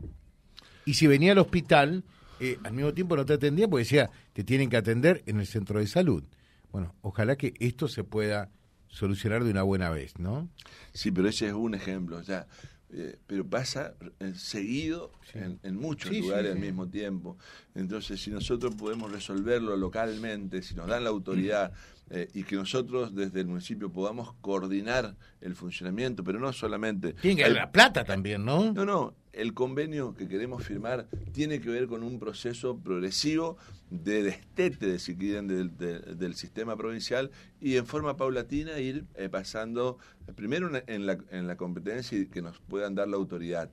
Y 0.85 0.95
si 0.95 1.05
venía 1.05 1.33
al 1.33 1.37
hospital, 1.37 2.03
eh, 2.39 2.57
al 2.63 2.73
mismo 2.73 2.93
tiempo 2.93 3.15
no 3.15 3.25
te 3.25 3.33
atendían 3.33 3.69
porque 3.69 3.83
decía, 3.83 4.09
te 4.33 4.43
tienen 4.43 4.69
que 4.69 4.77
atender 4.77 5.23
en 5.25 5.39
el 5.39 5.47
centro 5.47 5.79
de 5.79 5.87
salud. 5.87 6.23
Bueno, 6.71 6.95
ojalá 7.01 7.35
que 7.35 7.53
esto 7.59 7.87
se 7.87 8.03
pueda 8.03 8.49
solucionar 8.87 9.43
de 9.43 9.51
una 9.51 9.63
buena 9.63 9.89
vez, 9.89 10.17
¿no? 10.19 10.49
Sí, 10.93 11.11
pero 11.11 11.27
ese 11.27 11.47
es 11.47 11.53
un 11.53 11.75
ejemplo. 11.75 12.23
Sea, 12.23 12.47
eh, 12.95 13.17
pero 13.25 13.43
pasa 13.47 13.95
eh, 14.19 14.33
seguido 14.35 15.11
en, 15.33 15.75
muchos 15.75 16.15
lugares 16.15 16.51
al 16.51 16.59
mismo 16.59 16.87
tiempo. 16.87 17.37
Entonces, 17.73 18.21
si 18.21 18.29
nosotros 18.29 18.75
podemos 18.75 19.11
resolverlo 19.11 19.75
localmente, 19.75 20.61
si 20.61 20.75
nos 20.75 20.87
dan 20.87 21.03
la 21.03 21.09
autoridad 21.09 21.71
eh, 22.11 22.27
y 22.35 22.43
que 22.43 22.55
nosotros 22.55 23.15
desde 23.15 23.41
el 23.41 23.47
municipio 23.47 23.91
podamos 23.91 24.33
coordinar 24.41 25.15
el 25.41 25.55
funcionamiento, 25.55 26.23
pero 26.23 26.39
no 26.39 26.53
solamente... 26.53 27.13
Tiene 27.13 27.37
que 27.37 27.45
haber 27.45 27.57
la 27.57 27.71
plata 27.71 28.03
también, 28.03 28.45
¿no? 28.45 28.71
No, 28.73 28.85
no, 28.85 29.15
el 29.33 29.53
convenio 29.53 30.13
que 30.15 30.27
queremos 30.27 30.63
firmar 30.63 31.07
tiene 31.31 31.59
que 31.59 31.69
ver 31.69 31.87
con 31.87 32.03
un 32.03 32.19
proceso 32.19 32.77
progresivo 32.77 33.57
de 33.89 34.23
destete, 34.23 34.99
si 34.99 35.15
quieren, 35.15 35.47
del, 35.47 36.35
sistema 36.35 36.75
provincial 36.77 37.31
y 37.59 37.77
en 37.77 37.85
forma 37.85 38.15
paulatina 38.17 38.79
ir 38.79 39.05
eh, 39.15 39.29
pasando 39.29 39.97
primero 40.35 40.69
en 40.87 41.05
la, 41.05 41.17
en 41.31 41.47
la 41.47 41.57
competencia 41.57 42.17
y 42.17 42.27
que 42.27 42.41
nos 42.41 42.59
puedan 42.59 42.95
dar 42.95 43.07
la 43.07 43.17
autoridad. 43.17 43.69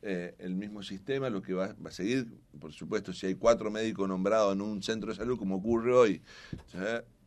Eh, 0.00 0.36
el 0.38 0.54
mismo 0.54 0.82
sistema, 0.84 1.28
lo 1.28 1.42
que 1.42 1.54
va, 1.54 1.74
va, 1.84 1.88
a 1.88 1.92
seguir, 1.92 2.28
por 2.60 2.72
supuesto, 2.72 3.12
si 3.12 3.26
hay 3.26 3.34
cuatro 3.34 3.68
médicos 3.68 4.08
nombrados 4.08 4.54
en 4.54 4.60
un 4.60 4.80
centro 4.80 5.10
de 5.10 5.16
salud, 5.16 5.36
como 5.36 5.56
ocurre 5.56 5.92
hoy, 5.92 6.22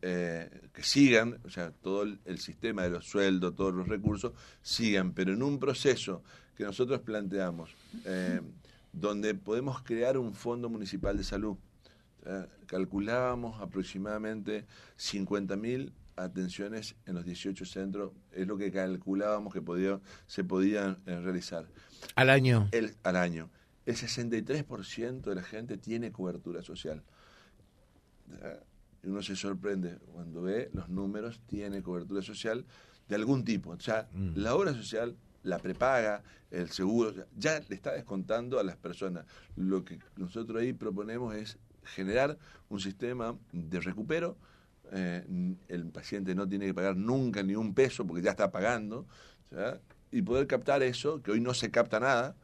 eh, 0.00 0.48
que 0.72 0.82
sigan, 0.82 1.38
o 1.44 1.50
sea, 1.50 1.70
todo 1.70 2.02
el, 2.02 2.38
sistema 2.38 2.82
de 2.82 2.90
los 2.90 3.06
sueldos, 3.06 3.54
todos 3.54 3.74
los 3.74 3.88
recursos, 3.88 4.32
sigan, 4.62 5.12
pero 5.12 5.34
en 5.34 5.42
un 5.42 5.58
proceso 5.58 6.22
que 6.56 6.64
nosotros 6.64 7.00
planteamos, 7.00 7.74
eh, 8.04 8.40
donde 8.92 9.34
podemos 9.34 9.82
crear 9.82 10.18
un 10.18 10.34
fondo 10.34 10.68
municipal 10.68 11.16
de 11.16 11.24
salud. 11.24 11.56
calculábamos 12.66 13.60
aproximadamente 13.60 14.64
50.000 14.96 15.92
atenciones 16.16 16.94
en 17.06 17.14
los 17.14 17.24
18 17.24 17.64
centros, 17.64 18.12
es 18.32 18.46
lo 18.46 18.56
que 18.56 18.70
calculábamos 18.70 19.52
que 19.52 19.60
podía, 19.60 19.98
se 20.26 20.44
podían 20.44 20.98
eh, 21.06 21.18
realizar. 21.20 21.66
¿Al 22.14 22.30
año? 22.30 22.68
El, 22.70 22.94
al 23.02 23.16
año. 23.16 23.50
El 23.86 23.96
63% 23.96 25.22
de 25.22 25.34
la 25.34 25.42
gente 25.42 25.78
tiene 25.78 26.12
cobertura 26.12 26.62
social. 26.62 27.02
Uno 29.04 29.22
se 29.22 29.34
sorprende 29.34 29.98
cuando 30.12 30.42
ve 30.42 30.70
los 30.72 30.88
números, 30.88 31.40
tiene 31.46 31.82
cobertura 31.82 32.22
social 32.22 32.64
de 33.08 33.14
algún 33.16 33.44
tipo. 33.44 33.70
O 33.70 33.80
sea, 33.80 34.08
mm. 34.12 34.36
la 34.36 34.54
obra 34.54 34.72
social 34.74 35.16
la 35.42 35.58
prepaga, 35.58 36.22
el 36.50 36.68
seguro, 36.70 37.26
ya 37.36 37.60
le 37.68 37.74
está 37.74 37.92
descontando 37.92 38.58
a 38.58 38.62
las 38.62 38.76
personas. 38.76 39.24
Lo 39.56 39.84
que 39.84 39.98
nosotros 40.16 40.60
ahí 40.60 40.72
proponemos 40.72 41.34
es 41.34 41.58
generar 41.84 42.38
un 42.68 42.80
sistema 42.80 43.36
de 43.52 43.80
recupero. 43.80 44.36
Eh, 44.92 45.56
el 45.68 45.86
paciente 45.86 46.34
no 46.34 46.46
tiene 46.46 46.66
que 46.66 46.74
pagar 46.74 46.96
nunca 46.96 47.42
ni 47.42 47.54
un 47.54 47.74
peso 47.74 48.06
porque 48.06 48.22
ya 48.22 48.30
está 48.30 48.50
pagando, 48.50 49.06
y 50.10 50.22
poder 50.22 50.46
captar 50.46 50.82
eso, 50.82 51.22
que 51.22 51.30
hoy 51.30 51.40
no 51.40 51.54
se 51.54 51.70
capta 51.70 52.00
nada, 52.00 52.36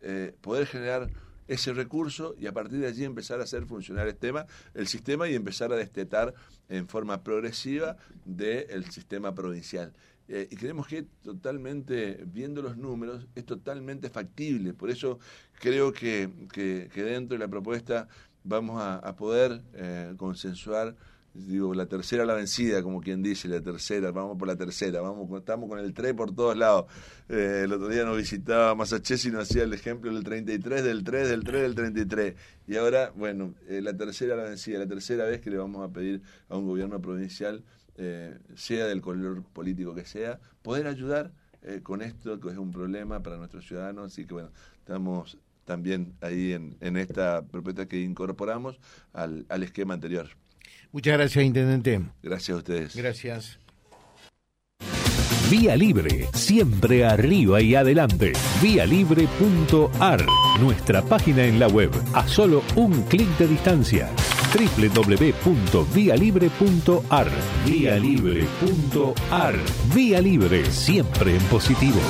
eh, 0.00 0.34
poder 0.40 0.66
generar 0.66 1.10
ese 1.48 1.72
recurso 1.72 2.34
y 2.38 2.46
a 2.46 2.52
partir 2.52 2.80
de 2.80 2.86
allí 2.86 3.04
empezar 3.04 3.40
a 3.40 3.44
hacer 3.44 3.66
funcionar 3.66 4.06
el, 4.06 4.16
tema, 4.16 4.46
el 4.74 4.86
sistema 4.86 5.28
y 5.28 5.34
empezar 5.34 5.72
a 5.72 5.76
destetar 5.76 6.34
en 6.68 6.88
forma 6.88 7.22
progresiva 7.22 7.96
del 8.24 8.90
sistema 8.90 9.34
provincial. 9.34 9.92
Eh, 10.28 10.48
y 10.50 10.56
creemos 10.56 10.88
que 10.88 11.04
totalmente, 11.22 12.24
viendo 12.26 12.60
los 12.60 12.76
números, 12.76 13.26
es 13.34 13.44
totalmente 13.44 14.10
factible. 14.10 14.74
Por 14.74 14.90
eso 14.90 15.20
creo 15.60 15.92
que, 15.92 16.30
que, 16.52 16.88
dentro 17.02 17.38
de 17.38 17.44
la 17.44 17.48
propuesta 17.48 18.08
vamos 18.42 18.80
a, 18.80 19.14
poder 19.16 19.62
eh, 19.74 20.14
consensuar 20.16 20.96
digo, 21.46 21.74
la 21.74 21.86
tercera 21.86 22.24
la 22.24 22.34
vencida, 22.34 22.82
como 22.82 23.00
quien 23.00 23.22
dice, 23.22 23.48
la 23.48 23.60
tercera, 23.60 24.10
vamos 24.10 24.38
por 24.38 24.48
la 24.48 24.56
tercera, 24.56 25.00
vamos, 25.00 25.28
estamos 25.38 25.68
con 25.68 25.78
el 25.78 25.92
3 25.92 26.14
por 26.14 26.34
todos 26.34 26.56
lados. 26.56 26.86
Eh, 27.28 27.62
el 27.64 27.72
otro 27.72 27.88
día 27.88 28.04
nos 28.04 28.16
visitaba 28.16 28.74
Massachusetts 28.74 29.26
y 29.26 29.30
nos 29.30 29.50
hacía 29.50 29.64
el 29.64 29.72
ejemplo 29.72 30.12
del 30.12 30.24
33, 30.24 30.84
del 30.84 31.04
3, 31.04 31.28
del 31.28 31.44
3, 31.44 31.62
del 31.62 31.74
33. 31.74 32.34
Y 32.66 32.76
ahora, 32.76 33.12
bueno, 33.14 33.54
la 33.68 33.96
tercera 33.96 34.36
la 34.36 34.44
vencida, 34.44 34.78
la 34.78 34.86
tercera 34.86 35.24
vez 35.24 35.40
que 35.40 35.50
le 35.50 35.58
vamos 35.58 35.88
a 35.88 35.92
pedir 35.92 36.22
a 36.48 36.56
un 36.56 36.66
gobierno 36.66 37.00
provincial 37.00 37.62
eh, 37.98 38.38
sea 38.54 38.86
del 38.86 39.00
color 39.00 39.42
político 39.54 39.94
que 39.94 40.04
sea, 40.04 40.38
poder 40.60 40.86
ayudar 40.86 41.32
eh, 41.62 41.80
con 41.82 42.02
esto 42.02 42.38
que 42.38 42.50
es 42.50 42.58
un 42.58 42.70
problema 42.70 43.22
para 43.22 43.38
nuestros 43.38 43.66
ciudadanos. 43.66 44.12
Así 44.12 44.26
que 44.26 44.34
bueno, 44.34 44.50
estamos 44.78 45.38
también 45.64 46.14
ahí 46.20 46.52
en, 46.52 46.76
en 46.80 46.96
esta 46.98 47.42
propuesta 47.42 47.86
que 47.86 48.00
incorporamos 48.00 48.78
al, 49.14 49.46
al 49.48 49.62
esquema 49.62 49.94
anterior. 49.94 50.28
Muchas 50.96 51.18
gracias, 51.18 51.44
Intendente. 51.44 52.00
Gracias 52.22 52.54
a 52.54 52.56
ustedes. 52.56 52.96
Gracias. 52.96 53.58
Vía 55.50 55.76
Libre, 55.76 56.26
siempre 56.32 57.04
arriba 57.04 57.60
y 57.60 57.74
adelante. 57.74 58.32
Vialibre.ar, 58.62 60.24
nuestra 60.58 61.02
página 61.02 61.44
en 61.44 61.60
la 61.60 61.68
web, 61.68 61.90
a 62.14 62.26
solo 62.26 62.62
un 62.76 63.02
clic 63.02 63.28
de 63.36 63.46
distancia 63.46 64.08
www.vialibre.ar. 64.54 67.28
Vía 67.66 67.98
Libre.ar. 67.98 69.54
Vía 69.94 70.22
Libre, 70.22 70.64
siempre 70.70 71.36
en 71.36 71.42
positivo. 71.42 72.00